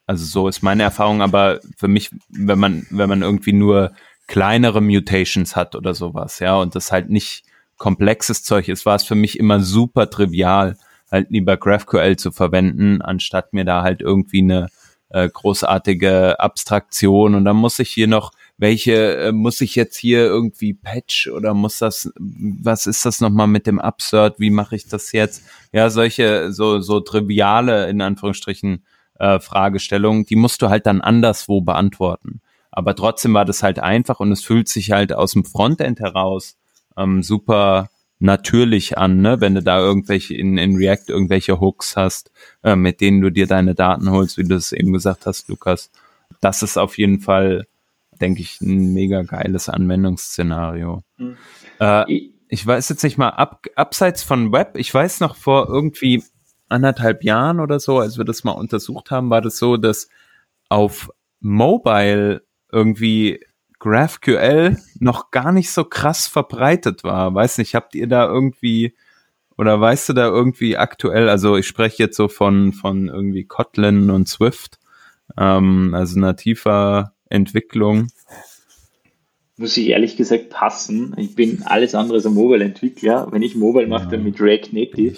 [0.08, 3.92] also so ist meine Erfahrung, aber für mich, wenn man, wenn man irgendwie nur
[4.28, 7.44] kleinere Mutations hat oder sowas, ja, und das halt nicht
[7.78, 10.78] komplexes Zeug ist, war es für mich immer super trivial,
[11.12, 14.68] halt lieber GraphQL zu verwenden, anstatt mir da halt irgendwie eine
[15.10, 20.20] äh, großartige Abstraktion und dann muss ich hier noch welche äh, muss ich jetzt hier
[20.20, 24.88] irgendwie patch oder muss das was ist das nochmal mit dem Absurd wie mache ich
[24.88, 25.44] das jetzt
[25.74, 28.86] ja solche so so triviale in Anführungsstrichen
[29.20, 32.42] äh, Fragestellungen die musst du halt dann anderswo beantworten
[32.72, 36.58] aber trotzdem war das halt einfach und es fühlt sich halt aus dem Frontend heraus
[36.98, 37.90] ähm, super
[38.22, 39.42] natürlich an, ne?
[39.42, 42.32] wenn du da irgendwelche in, in React irgendwelche Hooks hast,
[42.64, 45.90] äh, mit denen du dir deine Daten holst, wie du es eben gesagt hast, Lukas.
[46.40, 47.66] Das ist auf jeden Fall,
[48.22, 51.04] denke ich, ein mega geiles Anwendungsszenario.
[51.18, 51.38] Mhm.
[51.80, 56.24] Äh, ich weiß jetzt nicht mal, ab, abseits von Web, ich weiß noch vor irgendwie
[56.70, 60.10] anderthalb Jahren oder so, als wir das mal untersucht haben, war das so, dass
[60.70, 61.10] auf
[61.40, 63.44] Mobile irgendwie
[63.80, 67.34] GraphQL noch gar nicht so krass verbreitet war.
[67.34, 68.96] Weiß nicht, habt ihr da irgendwie
[69.58, 74.10] oder weißt du da irgendwie aktuell, also ich spreche jetzt so von, von irgendwie Kotlin
[74.10, 74.80] und Swift,
[75.38, 78.08] ähm, also nativer Entwicklung
[79.62, 81.14] muss ich ehrlich gesagt passen.
[81.18, 83.28] Ich bin alles andere als ein Mobile-Entwickler.
[83.32, 85.16] Wenn ich Mobile mache, dann mit React Native.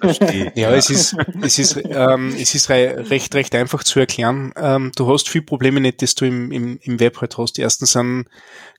[0.00, 0.52] Verstehe.
[0.56, 4.52] ja, es ist, es ist, ähm, es ist recht, recht einfach zu erklären.
[4.56, 7.58] Ähm, du hast viele Probleme nicht, dass du im, im, im Web halt hast.
[7.58, 8.24] Erstens sind,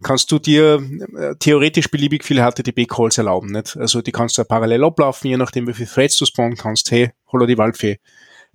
[0.01, 0.81] kannst du dir
[1.15, 3.77] äh, theoretisch beliebig viele HTTP-Calls erlauben, nicht?
[3.77, 6.89] Also die kannst du parallel ablaufen, je nachdem, wie viele Threads du spawnen kannst.
[6.89, 7.99] Hey, hallo die Waldfee.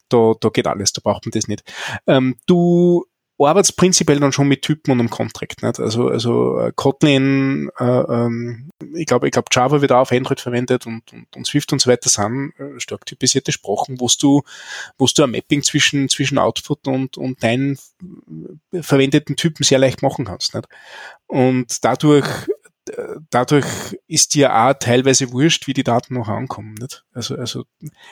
[0.09, 1.63] Da, da geht alles, da braucht man das nicht.
[2.07, 3.05] Ähm, du
[3.39, 5.63] arbeitest prinzipiell dann schon mit Typen und einem Contract.
[5.63, 5.81] Nicht?
[5.81, 10.41] Also, also äh, Kotlin, äh, ähm, ich glaube, ich glaube Java wird auch auf Android
[10.41, 14.43] verwendet und, und, und Swift und so weiter sind äh, stark typisierte Sprachen, wo du,
[14.99, 17.79] wo du ein Mapping zwischen, zwischen Output und, und deinen
[18.73, 20.55] äh, verwendeten Typen sehr leicht machen kannst.
[20.55, 20.69] Nicht?
[21.27, 22.27] Und dadurch
[23.31, 23.67] dadurch
[24.07, 26.75] ist dir auch teilweise wurscht, wie die Daten noch ankommen.
[26.75, 27.05] Nicht?
[27.13, 27.65] Also, also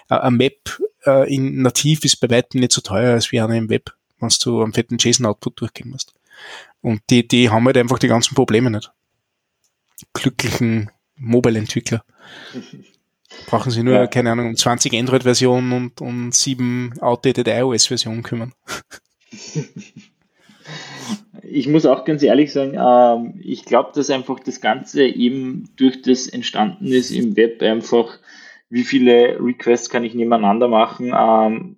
[0.09, 3.69] ein Map äh, in nativ ist bei weitem nicht so teuer als wie eine im
[3.69, 6.15] Web wenn du am fetten JSON-Output durchgehen musst.
[6.81, 8.91] Und die, die haben halt einfach die ganzen Probleme nicht.
[10.15, 12.05] Glücklichen Mobile-Entwickler.
[13.47, 14.07] Brauchen sie nur, ja.
[14.07, 18.53] keine Ahnung, 20 Android-Versionen und, und sieben outdated iOS-Versionen kümmern.
[21.43, 26.01] Ich muss auch ganz ehrlich sagen, ähm, ich glaube, dass einfach das Ganze eben durch
[26.03, 28.19] das entstanden ist im Web einfach,
[28.71, 31.77] wie viele Requests kann ich nebeneinander machen, ähm,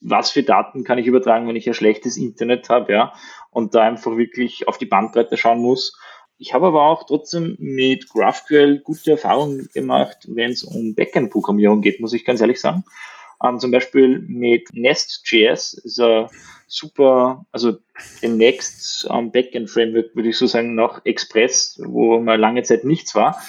[0.00, 3.12] was für Daten kann ich übertragen, wenn ich ein schlechtes Internet habe, ja,
[3.50, 5.98] und da einfach wirklich auf die Bandbreite schauen muss.
[6.38, 12.00] Ich habe aber auch trotzdem mit GraphQL gute Erfahrungen gemacht, wenn es um Backend-Programmierung geht,
[12.00, 12.84] muss ich ganz ehrlich sagen.
[13.42, 16.28] Ähm, zum Beispiel mit Nest.js ist ein
[16.66, 17.76] super, also
[18.22, 23.14] den Next ähm, Backend-Framework würde ich so sagen, nach Express, wo mal lange Zeit nichts
[23.14, 23.40] war,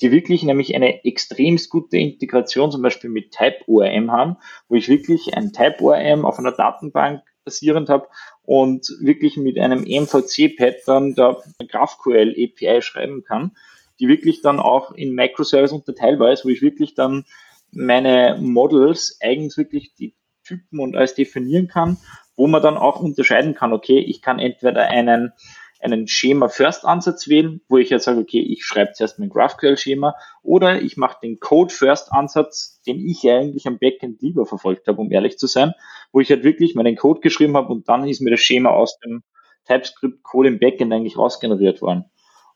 [0.00, 4.36] die wirklich nämlich eine extremst gute Integration zum Beispiel mit Type-ORM haben,
[4.68, 8.08] wo ich wirklich ein Type-ORM auf einer Datenbank basierend habe
[8.42, 13.56] und wirklich mit einem MVC-Pattern der GraphQL API schreiben kann,
[13.98, 17.24] die wirklich dann auch in Microservice unterteilbar ist, wo ich wirklich dann
[17.72, 20.14] meine Models eigens wirklich die
[20.44, 21.98] Typen und alles definieren kann,
[22.36, 25.32] wo man dann auch unterscheiden kann, okay, ich kann entweder einen
[25.80, 30.96] einen Schema-First-Ansatz wählen, wo ich jetzt sage, okay, ich schreibe zuerst mein GraphQL-Schema oder ich
[30.96, 35.74] mache den Code-First-Ansatz, den ich eigentlich am Backend lieber verfolgt habe, um ehrlich zu sein,
[36.12, 38.98] wo ich halt wirklich meinen Code geschrieben habe und dann ist mir das Schema aus
[39.00, 39.22] dem
[39.66, 42.04] TypeScript-Code im Backend eigentlich rausgeneriert worden.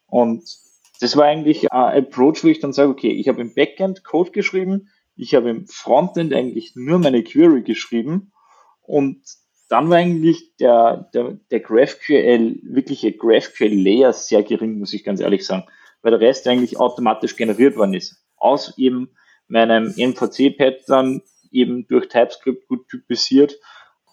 [0.06, 0.42] Und
[1.00, 4.30] das war eigentlich ein Approach, wo ich dann sage, okay, ich habe im Backend Code
[4.30, 4.88] geschrieben,
[5.20, 8.32] ich habe im Frontend eigentlich nur meine Query geschrieben
[8.80, 9.22] und
[9.68, 15.46] dann war eigentlich der, der, der GraphQL, wirkliche GraphQL-Layer sehr gering, muss ich ganz ehrlich
[15.46, 15.64] sagen,
[16.02, 18.24] weil der Rest eigentlich automatisch generiert worden ist.
[18.36, 19.10] Aus eben
[19.46, 23.56] meinem MVC-Pattern eben durch TypeScript gut typisiert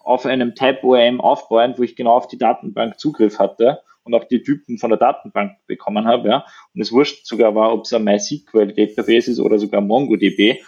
[0.04, 4.44] auf einem Type-ORM aufbauend, wo ich genau auf die Datenbank Zugriff hatte und auch die
[4.44, 6.30] Typen von der Datenbank bekommen habe.
[6.30, 6.46] Ja.
[6.74, 10.60] Und es wurscht sogar war, ob es ein MySQL-Database ist oder sogar MongoDB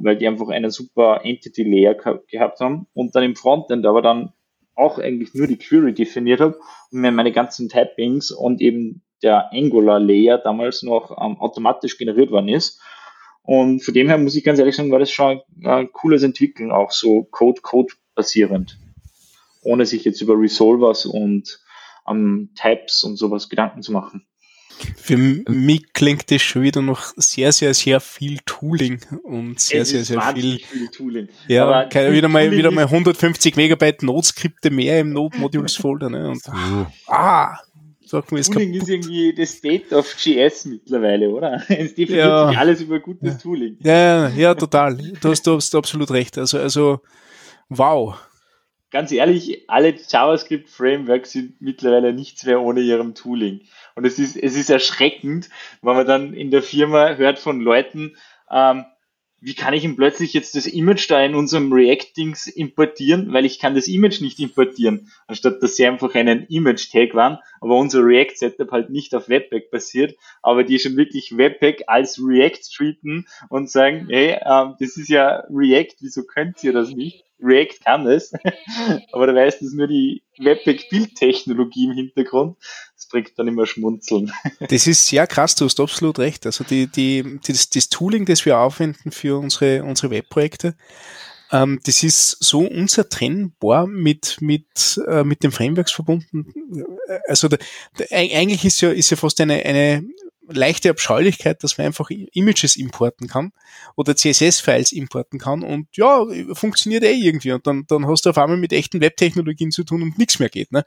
[0.00, 4.32] weil die einfach einen super Entity Layer gehabt haben und dann im Frontend aber dann
[4.74, 6.58] auch eigentlich nur die Query definiert habe
[6.90, 12.30] und mir meine ganzen Typings und eben der Angular Layer damals noch ähm, automatisch generiert
[12.30, 12.80] worden ist.
[13.42, 16.72] Und von dem her muss ich ganz ehrlich sagen, war das schon ein cooles Entwickeln,
[16.72, 18.78] auch so Code-Code basierend.
[19.62, 21.60] Ohne sich jetzt über Resolvers und
[22.08, 24.26] ähm, Types und sowas Gedanken zu machen.
[24.96, 29.90] Für mich klingt das schon wieder noch sehr, sehr, sehr viel Tooling und sehr, es
[29.90, 31.28] sehr, sehr viel, viel Tooling.
[31.48, 36.30] Ja, Aber wieder mal, wieder mal 150 Megabyte Node-Skripte mehr im Node-Modules-Folder, ne?
[36.30, 36.42] Und,
[37.06, 37.56] ah,
[38.06, 41.62] Sagt man, ist Tooling ist irgendwie das State of GS mittlerweile, oder?
[41.68, 42.48] Es definiert ja.
[42.48, 43.38] sich alles über gutes ja.
[43.38, 43.78] Tooling.
[43.82, 44.96] Ja, ja, total.
[44.96, 46.36] Du hast, du hast absolut recht.
[46.36, 47.00] Also, also,
[47.70, 48.14] wow.
[48.90, 53.62] Ganz ehrlich, alle JavaScript-Frameworks sind mittlerweile nichts mehr ohne ihrem Tooling.
[53.94, 55.48] Und es ist, es ist erschreckend,
[55.82, 58.16] wenn man dann in der Firma hört von Leuten,
[58.50, 58.84] ähm,
[59.44, 63.58] wie kann ich ihm plötzlich jetzt das Image da in unserem React-Dings importieren, weil ich
[63.58, 68.70] kann das Image nicht importieren, anstatt dass sie einfach einen Image-Tag waren, aber unser React-Setup
[68.72, 74.06] halt nicht auf Webpack basiert, aber die schon wirklich Webpack als React treaten und sagen,
[74.08, 77.26] hey, ähm, das ist ja React, wieso könnt ihr das nicht?
[77.38, 78.32] React kann es,
[79.12, 82.56] aber da weiß das nur die Webpack-Bildtechnologie im Hintergrund.
[83.10, 84.32] Bringt dann immer Schmunzeln.
[84.68, 86.46] Das ist sehr krass, du hast absolut recht.
[86.46, 90.74] Also die, die, das, das Tooling, das wir aufwenden für unsere, unsere Webprojekte,
[91.52, 96.52] ähm, das ist so unzertrennbar mit, mit, äh, mit den Frameworks verbunden.
[97.28, 97.58] Also da,
[97.96, 100.04] da, eigentlich ist ja, ist ja fast eine, eine
[100.48, 103.52] leichte Abscheulichkeit, dass man einfach Images importen kann
[103.96, 108.38] oder CSS-Files importen kann und ja, funktioniert eh irgendwie und dann, dann hast du auf
[108.38, 110.72] einmal mit echten Webtechnologien zu tun und nichts mehr geht.
[110.72, 110.84] Ne?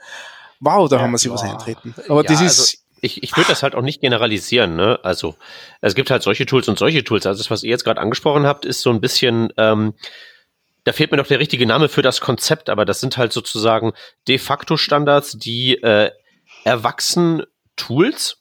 [0.59, 1.93] Wow, da ja, haben wir sie was eintreten.
[2.09, 4.99] Aber ja, das ist also ich, ich würde das halt auch nicht generalisieren, ne?
[5.03, 5.35] Also
[5.81, 7.27] es gibt halt solche Tools und solche Tools.
[7.27, 9.93] Also das, was ihr jetzt gerade angesprochen habt, ist so ein bisschen, ähm,
[10.83, 13.93] da fehlt mir noch der richtige Name für das Konzept, aber das sind halt sozusagen
[14.27, 16.09] de facto Standards, die äh,
[16.63, 17.43] erwachsen
[17.75, 18.37] Tools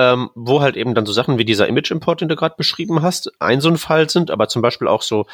[0.00, 3.32] ähm, wo halt eben dann so Sachen wie dieser Image-Import, den du gerade beschrieben hast,
[3.38, 5.26] ein so ein Fall sind, aber zum Beispiel auch so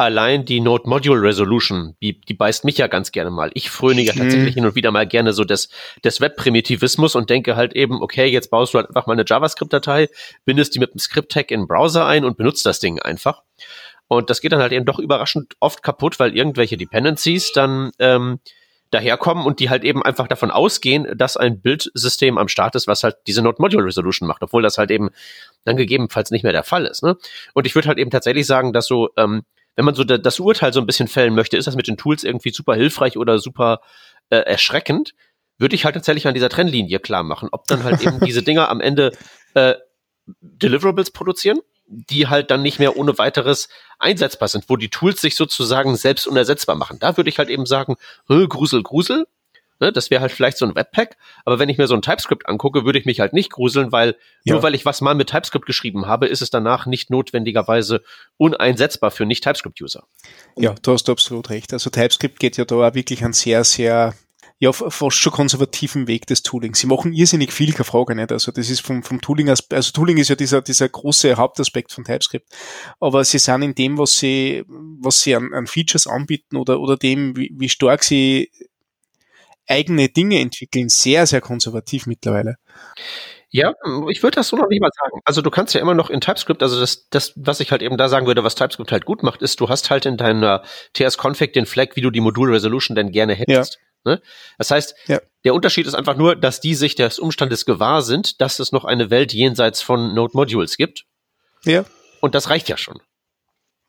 [0.00, 3.50] allein die Node Module Resolution, die, die beißt mich ja ganz gerne mal.
[3.54, 4.18] Ich fröne ja mhm.
[4.18, 5.68] tatsächlich hin und wieder mal gerne so des,
[6.04, 10.08] des Web-Primitivismus und denke halt eben, okay, jetzt baust du halt einfach mal eine JavaScript-Datei,
[10.44, 13.42] bindest die mit einem Script-Tag in den Browser ein und benutzt das Ding einfach.
[14.08, 18.40] Und das geht dann halt eben doch überraschend oft kaputt, weil irgendwelche Dependencies dann ähm,
[18.90, 23.04] daherkommen und die halt eben einfach davon ausgehen, dass ein Bildsystem am Start ist, was
[23.04, 25.10] halt diese Node Module Resolution macht, obwohl das halt eben
[25.64, 27.02] dann gegebenenfalls nicht mehr der Fall ist.
[27.02, 27.16] Ne?
[27.54, 29.42] Und ich würde halt eben tatsächlich sagen, dass so, ähm,
[29.76, 32.24] wenn man so das Urteil so ein bisschen fällen möchte, ist das mit den Tools
[32.24, 33.80] irgendwie super hilfreich oder super
[34.30, 35.14] äh, erschreckend,
[35.58, 38.68] würde ich halt tatsächlich an dieser Trennlinie klar machen, ob dann halt eben diese Dinger
[38.68, 39.12] am Ende
[39.54, 39.74] äh,
[40.40, 41.60] Deliverables produzieren
[41.90, 43.68] die halt dann nicht mehr ohne weiteres
[43.98, 46.98] einsetzbar sind, wo die Tools sich sozusagen selbst unersetzbar machen.
[47.00, 47.96] Da würde ich halt eben sagen,
[48.28, 49.26] Grusel, Grusel.
[49.80, 51.16] Ne, das wäre halt vielleicht so ein Webpack.
[51.46, 54.16] Aber wenn ich mir so ein TypeScript angucke, würde ich mich halt nicht gruseln, weil
[54.44, 54.54] ja.
[54.54, 58.02] nur weil ich was mal mit TypeScript geschrieben habe, ist es danach nicht notwendigerweise
[58.36, 60.04] uneinsetzbar für Nicht-TypeScript-User.
[60.56, 61.72] Ja, du hast absolut recht.
[61.72, 64.14] Also TypeScript geht ja da auch wirklich ein sehr, sehr
[64.62, 66.80] ja, fast schon konservativen Weg des Toolings.
[66.80, 68.30] Sie machen irrsinnig viel, keine Frage nicht.
[68.30, 72.04] Also das ist vom, vom Tooling, also Tooling ist ja dieser, dieser große Hauptaspekt von
[72.04, 72.46] TypeScript.
[73.00, 76.98] Aber sie sind in dem, was sie, was sie an, an Features anbieten oder, oder
[76.98, 78.50] dem, wie, wie stark sie
[79.70, 82.56] eigene Dinge entwickeln, sehr, sehr konservativ mittlerweile.
[83.52, 83.74] Ja,
[84.10, 85.20] ich würde das so noch nicht mal sagen.
[85.24, 87.96] Also du kannst ja immer noch in TypeScript, also das, das, was ich halt eben
[87.96, 90.62] da sagen würde, was TypeScript halt gut macht, ist, du hast halt in deiner
[90.94, 93.80] TS-Config den Flag, wie du die Modul-Resolution denn gerne hättest.
[94.04, 94.12] Ja.
[94.12, 94.22] Ne?
[94.56, 95.20] Das heißt, ja.
[95.44, 98.84] der Unterschied ist einfach nur, dass die sich des Umstandes gewahr sind, dass es noch
[98.84, 101.04] eine Welt jenseits von Node Modules gibt.
[101.64, 101.84] Ja.
[102.20, 103.00] Und das reicht ja schon.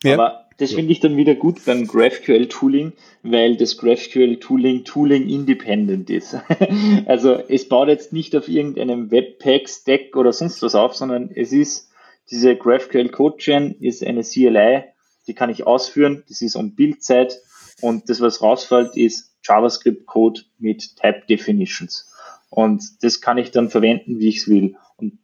[0.04, 0.16] Ja.
[0.16, 2.94] Aber das finde ich dann wieder gut beim GraphQL Tooling,
[3.24, 6.38] weil das GraphQL Tooling Tooling independent ist.
[7.08, 11.52] also es baut jetzt nicht auf irgendeinem Webpack, Stack oder sonst was auf, sondern es
[11.52, 11.90] ist
[12.30, 14.84] diese GraphQL Code Gen ist eine CLI,
[15.26, 17.40] die kann ich ausführen, das ist um Bildzeit
[17.82, 22.12] und das, was rausfällt, ist JavaScript-Code mit Type Definitions.
[22.52, 24.76] Und das kann ich dann verwenden, wie ich es will.
[24.98, 25.18] Und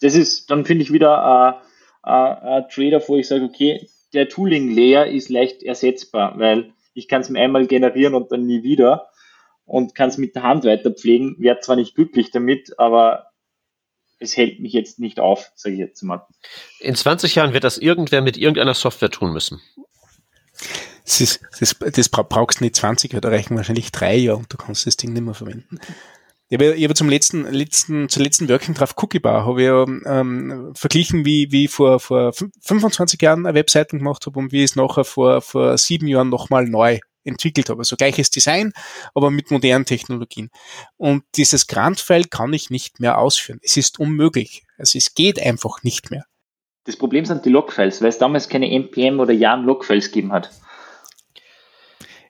[0.00, 1.62] das ist dann, finde ich, wieder
[2.02, 7.28] ein Trader, wo ich sage, okay, der Tooling-Layer ist leicht ersetzbar, weil ich kann es
[7.28, 9.10] mir einmal generieren und dann nie wieder
[9.64, 11.36] und kann es mit der Hand weiter pflegen.
[11.38, 13.30] Werde zwar nicht glücklich damit, aber
[14.18, 16.26] es hält mich jetzt nicht auf, sage ich jetzt mal.
[16.80, 19.60] In 20 Jahren wird das irgendwer mit irgendeiner Software tun müssen.
[21.04, 24.56] Das, ist, das, das brauchst du nicht 20, da reichen wahrscheinlich drei Jahre und du
[24.56, 25.78] kannst das Ding nicht mehr verwenden.
[26.50, 29.66] Ich habe, ich habe zum letzten, letzten, zur letzten Working Draft Cookie Bar habe ich
[29.66, 34.58] ja, ähm, verglichen, wie, wie vor, vor 25 Jahren eine Webseite gemacht habe und wie
[34.58, 37.80] ich es nachher vor, vor sieben Jahren nochmal neu entwickelt habe.
[37.80, 38.72] Also gleiches Design,
[39.14, 40.48] aber mit modernen Technologien.
[40.96, 43.60] Und dieses Grant-File kann ich nicht mehr ausführen.
[43.62, 44.64] Es ist unmöglich.
[44.78, 46.24] Also es geht einfach nicht mehr.
[46.84, 50.50] Das Problem sind die Logfiles, weil es damals keine NPM oder YARN Logfiles gegeben hat.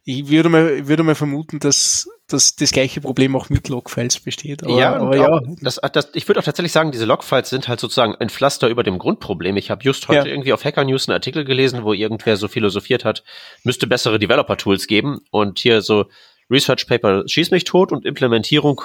[0.02, 4.62] Ich würde mal, würde mal vermuten, dass, dass das gleiche Problem auch mit Logfiles besteht.
[4.62, 5.40] Aber, ja, aber ja.
[5.62, 8.82] Das, das, ich würde auch tatsächlich sagen, diese Logfiles sind halt sozusagen ein Pflaster über
[8.82, 9.56] dem Grundproblem.
[9.56, 10.34] Ich habe just heute ja.
[10.34, 13.24] irgendwie auf Hacker News einen Artikel gelesen, wo irgendwer so philosophiert hat,
[13.64, 16.04] müsste bessere Developer-Tools geben und hier so
[16.50, 18.82] Research Paper schieß mich tot und Implementierung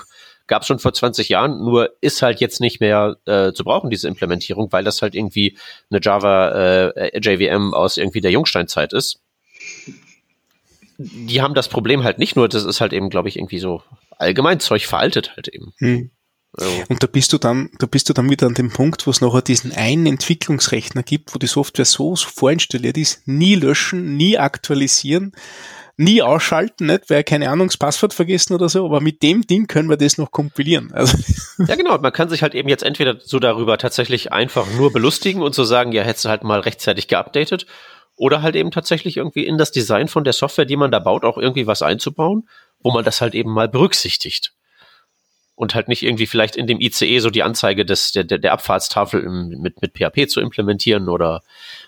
[0.47, 3.89] gab es schon vor 20 Jahren, nur ist halt jetzt nicht mehr äh, zu brauchen,
[3.89, 5.57] diese Implementierung, weil das halt irgendwie
[5.89, 9.21] eine Java äh, JVM aus irgendwie der Jungsteinzeit ist.
[10.97, 13.81] Die haben das Problem halt nicht nur, das ist halt eben, glaube ich, irgendwie so
[14.17, 15.73] allgemein Zeug veraltet halt eben.
[15.77, 16.11] Hm.
[16.87, 19.21] Und da bist du dann, da bist du dann wieder an dem Punkt, wo es
[19.21, 25.31] nachher diesen einen Entwicklungsrechner gibt, wo die Software so vorinstalliert ist, nie löschen, nie aktualisieren,
[25.97, 29.65] nie ausschalten, nicht, weil keine Ahnung, das Passwort vergessen oder so, aber mit dem Ding
[29.65, 30.91] können wir das noch kompilieren.
[30.93, 31.17] Also
[31.67, 31.97] ja, genau.
[31.97, 35.63] Man kann sich halt eben jetzt entweder so darüber tatsächlich einfach nur belustigen und so
[35.63, 37.65] sagen, ja, hättest du halt mal rechtzeitig geupdatet,
[38.23, 41.25] oder halt eben tatsächlich irgendwie in das Design von der Software, die man da baut,
[41.25, 42.47] auch irgendwie was einzubauen,
[42.79, 44.53] wo man das halt eben mal berücksichtigt
[45.55, 49.21] und halt nicht irgendwie vielleicht in dem ICE so die Anzeige des, der, der Abfahrtstafel
[49.21, 51.43] im, mit, mit PHP zu implementieren oder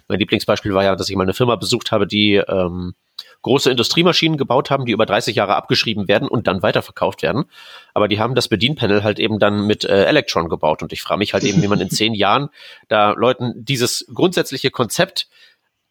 [0.09, 2.95] mein Lieblingsbeispiel war ja, dass ich mal eine Firma besucht habe, die ähm,
[3.41, 7.45] große Industriemaschinen gebaut haben, die über 30 Jahre abgeschrieben werden und dann weiterverkauft werden.
[7.93, 11.19] Aber die haben das Bedienpanel halt eben dann mit äh, Electron gebaut und ich frage
[11.19, 12.49] mich halt eben, wie man in zehn Jahren
[12.89, 15.29] da Leuten dieses grundsätzliche Konzept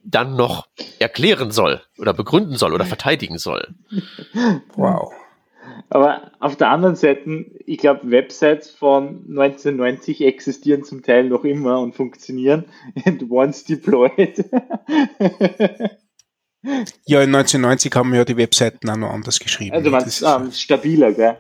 [0.05, 3.75] dann noch erklären soll oder begründen soll oder verteidigen soll.
[4.77, 5.13] Wow.
[5.89, 11.81] Aber auf der anderen Seite, ich glaube, Websites von 1990 existieren zum Teil noch immer
[11.81, 12.65] und funktionieren.
[13.05, 14.45] And once deployed.
[17.05, 19.77] Ja, in 1990 haben wir ja die Webseiten auch noch anders geschrieben.
[19.77, 21.37] Also meinst ähm, stabiler, gell?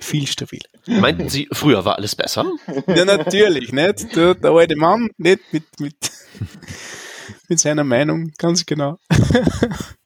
[0.00, 0.66] Viel stabiler.
[0.88, 2.44] Meinten Sie, früher war alles besser?
[2.88, 4.16] Ja, natürlich, nicht?
[4.16, 5.94] Der, der alte Mann, nicht mit, mit,
[7.50, 8.98] mit seiner Meinung, ganz genau.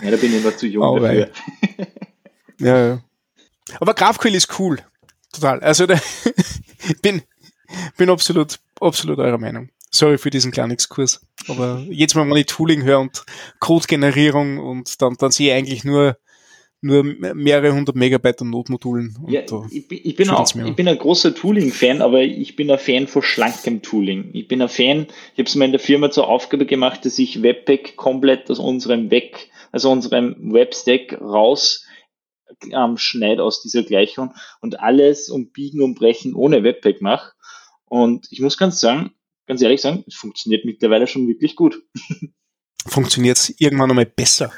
[0.00, 1.30] Ja, da bin ich noch zu jung oh, dafür.
[2.60, 3.02] Ja, ja.
[3.78, 4.78] Aber GraphQL ist cool.
[5.32, 5.60] Total.
[5.60, 6.00] Also da,
[7.02, 7.22] bin,
[7.96, 9.70] bin absolut, absolut eurer Meinung.
[9.90, 11.20] Sorry für diesen kleinen Exkurs.
[11.46, 13.24] Aber jetzt mal meine Tooling höre und
[13.60, 16.16] Codegenerierung und dann, dann sehe ich eigentlich nur,
[16.80, 19.18] nur mehrere hundert Megabyte an Notmodulen.
[19.26, 23.08] Ja, ich, ich, bin auch, ich bin ein großer Tooling-Fan, aber ich bin ein Fan
[23.08, 24.30] von schlankem Tooling.
[24.32, 27.18] Ich bin ein Fan, ich habe es mir in der Firma zur Aufgabe gemacht, dass
[27.18, 31.84] ich Webpack komplett aus unserem Weg, also unserem Webstack raus
[32.70, 37.32] ähm, schneide aus dieser Gleichung und alles um Biegen und Brechen ohne Webpack mache.
[37.86, 39.12] Und ich muss ganz sagen,
[39.46, 41.82] ganz ehrlich sagen, es funktioniert mittlerweile schon wirklich gut.
[42.86, 44.52] Funktioniert es irgendwann einmal besser?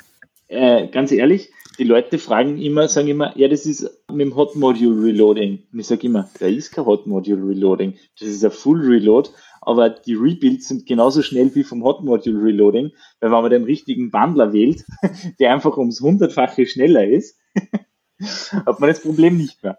[0.49, 1.51] Äh, ganz ehrlich,
[1.81, 5.63] die Leute fragen immer, sagen immer, ja, das ist mit dem Hot Module Reloading.
[5.73, 7.95] Und ich sage immer, da ist kein Hot Module Reloading.
[8.19, 9.31] Das ist ein Full Reload,
[9.63, 13.65] aber die Rebuilds sind genauso schnell wie vom Hot Module Reloading, weil wenn man den
[13.65, 14.85] richtigen Bundler wählt,
[15.41, 17.39] der einfach ums hundertfache schneller ist,
[18.53, 19.79] hat man das Problem nicht mehr.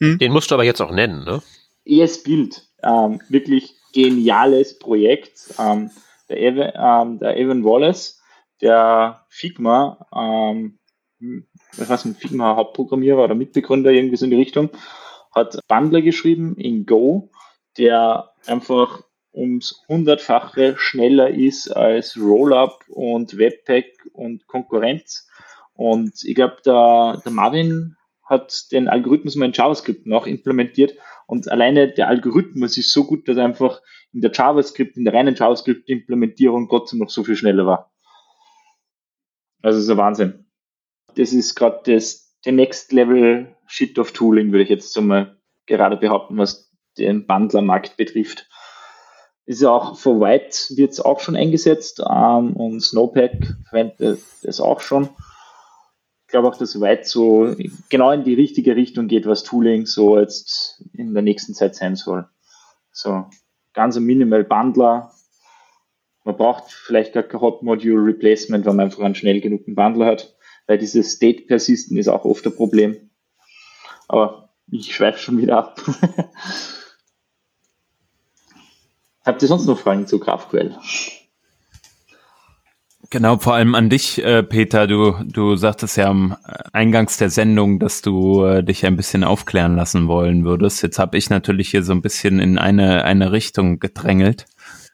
[0.00, 0.18] Hm?
[0.18, 1.42] Den musst du aber jetzt auch nennen, ne?
[1.84, 5.54] ES-Build, ähm, wirklich geniales Projekt.
[5.58, 5.90] Ähm,
[6.30, 8.18] der, Evan, ähm, der Evan Wallace,
[8.62, 10.78] der Figma, ähm,
[11.76, 14.70] was heißt ein Figma Hauptprogrammierer oder Mitbegründer, irgendwie so in die Richtung,
[15.34, 17.30] hat Bundler geschrieben in Go,
[17.76, 19.02] der einfach
[19.32, 25.28] ums hundertfache schneller ist als Rollup und Webpack und Konkurrenz.
[25.72, 30.94] Und ich glaube, der, der Marvin hat den Algorithmus mal in JavaScript noch implementiert
[31.26, 35.34] und alleine der Algorithmus ist so gut, dass einfach in der JavaScript, in der reinen
[35.34, 37.92] JavaScript-Implementierung trotzdem noch so viel schneller war.
[39.62, 40.43] Also ist ein Wahnsinn.
[41.16, 45.36] Das ist gerade das der Next Level Shit of Tooling, würde ich jetzt mal
[45.66, 48.48] gerade behaupten, was den Bundler-Markt betrifft.
[49.46, 54.60] Ist ja auch für White wird es auch schon eingesetzt ähm, und Snowpack verwendet es
[54.60, 55.08] auch schon
[56.34, 57.54] glaube auch, dass weit so
[57.90, 61.94] genau in die richtige Richtung geht, was Tooling so jetzt in der nächsten Zeit sein
[61.94, 62.26] soll.
[62.90, 63.26] So
[63.72, 65.12] ganz Minimal Bundler.
[66.24, 70.06] Man braucht vielleicht gar kein Hot Module Replacement, wenn man einfach einen schnell genugen Bundler
[70.06, 70.33] hat,
[70.66, 73.10] weil dieses State Persisten ist auch oft ein Problem.
[74.08, 75.80] Aber ich schweife schon wieder ab.
[79.24, 80.76] Habt ihr sonst noch Fragen zu GraphQL?
[83.10, 84.86] Genau, vor allem an dich, äh, Peter.
[84.86, 86.36] Du, du sagtest ja am
[86.72, 90.82] Eingangs der Sendung, dass du äh, dich ein bisschen aufklären lassen wollen würdest.
[90.82, 94.46] Jetzt habe ich natürlich hier so ein bisschen in eine, eine Richtung gedrängelt.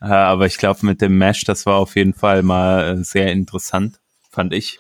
[0.02, 3.32] Äh, aber ich glaube, mit dem Mesh, das war auf jeden Fall mal äh, sehr
[3.32, 4.00] interessant,
[4.30, 4.78] fand ich.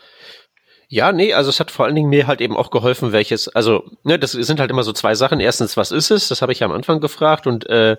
[0.92, 3.84] Ja, nee, also es hat vor allen Dingen mir halt eben auch geholfen, welches, also,
[4.02, 5.38] ne, das sind halt immer so zwei Sachen.
[5.38, 6.26] Erstens, was ist es?
[6.26, 7.96] Das habe ich ja am Anfang gefragt und äh,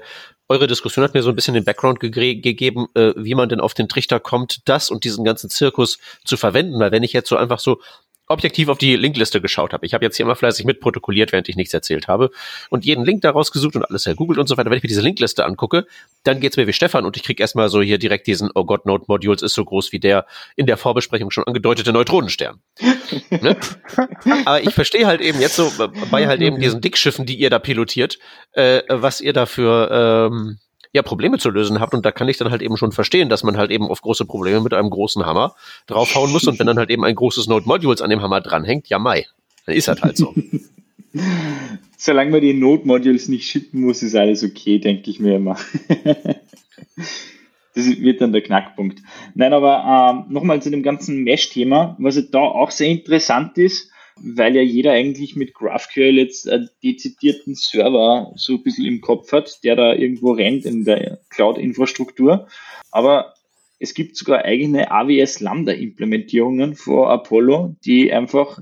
[0.49, 3.61] eure Diskussion hat mir so ein bisschen den Background ge gegeben, äh, wie man denn
[3.61, 6.81] auf den Trichter kommt, das und diesen ganzen Zirkus zu verwenden.
[6.81, 7.79] Weil wenn ich jetzt so einfach so
[8.32, 9.86] objektiv auf die Linkliste geschaut habe.
[9.86, 12.32] Ich habe jetzt hier immer fleißig mitprotokolliert, während ich nichts erzählt habe
[12.69, 14.69] und jeden Link daraus gesucht und alles hergoogelt und so weiter.
[14.69, 15.86] Wenn ich mir diese Linkliste angucke,
[16.23, 18.86] dann geht's mir wie Stefan und ich krieg erstmal so hier direkt diesen Oh Gott,
[18.86, 20.25] Node Modules ist so groß wie der
[20.55, 22.61] in der Vorbesprechung schon angedeutete Neutronenstern.
[23.29, 23.57] ne?
[24.45, 25.71] Aber ich verstehe halt eben jetzt so
[26.09, 28.19] bei halt eben diesen Dickschiffen, die ihr da pilotiert,
[28.53, 30.59] äh, was ihr dafür ähm,
[30.93, 31.93] ja, Probleme zu lösen habt.
[31.93, 34.25] Und da kann ich dann halt eben schon verstehen, dass man halt eben auf große
[34.25, 35.55] Probleme mit einem großen Hammer
[35.87, 36.47] draufhauen muss.
[36.47, 39.25] Und wenn dann halt eben ein großes Node Modules an dem Hammer dranhängt, ja mai,
[39.65, 40.33] dann ist das halt so.
[41.97, 45.57] Solange man die Node Modules nicht schippen muss, ist alles okay, denke ich mir immer.
[47.75, 49.01] das wird dann der Knackpunkt.
[49.35, 54.55] Nein, aber ähm, nochmal zu dem ganzen Mesh-Thema, was da auch sehr interessant ist, weil
[54.55, 59.64] ja jeder eigentlich mit GraphQL jetzt einen dezidierten Server so ein bisschen im Kopf hat,
[59.64, 62.47] der da irgendwo rennt in der Cloud-Infrastruktur.
[62.91, 63.34] Aber
[63.80, 68.62] es gibt sogar eigene AWS Lambda-Implementierungen vor Apollo, die einfach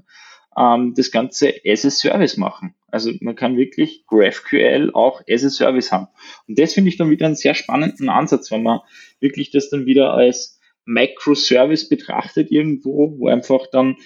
[0.57, 2.73] ähm, das Ganze as a Service machen.
[2.87, 6.07] Also man kann wirklich GraphQL auch as a Service haben.
[6.47, 8.79] Und das finde ich dann wieder einen sehr spannenden Ansatz, wenn man
[9.19, 13.97] wirklich das dann wieder als Microservice betrachtet irgendwo, wo einfach dann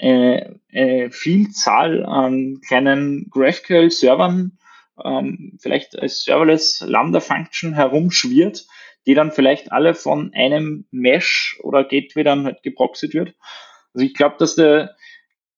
[0.00, 4.58] äh, äh, Vielzahl an kleinen GraphQL-Servern
[5.04, 8.66] ähm, vielleicht als Serverless Lambda-Function herumschwirrt,
[9.06, 13.34] die dann vielleicht alle von einem Mesh oder Gateway dann halt geproxyt wird.
[13.94, 14.96] Also ich glaube, dass der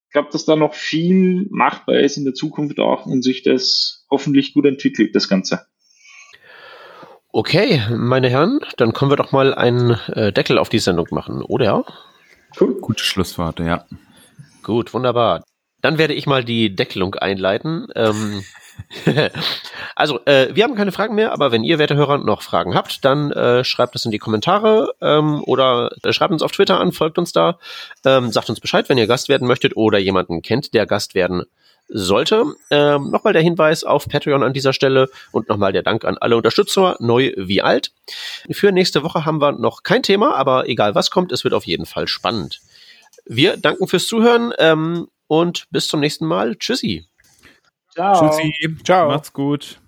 [0.07, 4.05] ich glaube, dass da noch viel machbar ist in der Zukunft auch und sich das
[4.11, 5.65] hoffentlich gut entwickelt, das Ganze.
[7.31, 11.41] Okay, meine Herren, dann können wir doch mal einen äh, Deckel auf die Sendung machen,
[11.41, 11.87] oder?
[12.61, 12.79] Cool.
[12.79, 13.87] Gute Schlussworte, ja.
[14.63, 15.45] Gut, wunderbar.
[15.81, 17.89] Dann werde ich mal die Deckelung einleiten.
[17.97, 18.45] Ähm,
[19.97, 23.05] also, äh, wir haben keine Fragen mehr, aber wenn ihr, werte Hörer, noch Fragen habt,
[23.05, 26.93] dann äh, schreibt es in die Kommentare ähm, oder äh, schreibt uns auf Twitter an,
[26.93, 27.59] folgt uns da,
[28.05, 31.43] ähm, sagt uns Bescheid, wenn ihr Gast werden möchtet oder jemanden kennt, der Gast werden
[31.89, 32.45] sollte.
[32.71, 36.37] Ähm, nochmal der Hinweis auf Patreon an dieser Stelle und nochmal der Dank an alle
[36.37, 37.93] Unterstützer, neu wie alt.
[38.51, 41.67] Für nächste Woche haben wir noch kein Thema, aber egal was kommt, es wird auf
[41.67, 42.61] jeden Fall spannend.
[43.35, 46.57] Wir danken fürs Zuhören ähm, und bis zum nächsten Mal.
[46.57, 47.07] Tschüssi.
[47.91, 48.29] Ciao.
[48.31, 48.77] Tschüssi.
[48.85, 49.09] Ciao.
[49.09, 49.82] Macht's gut.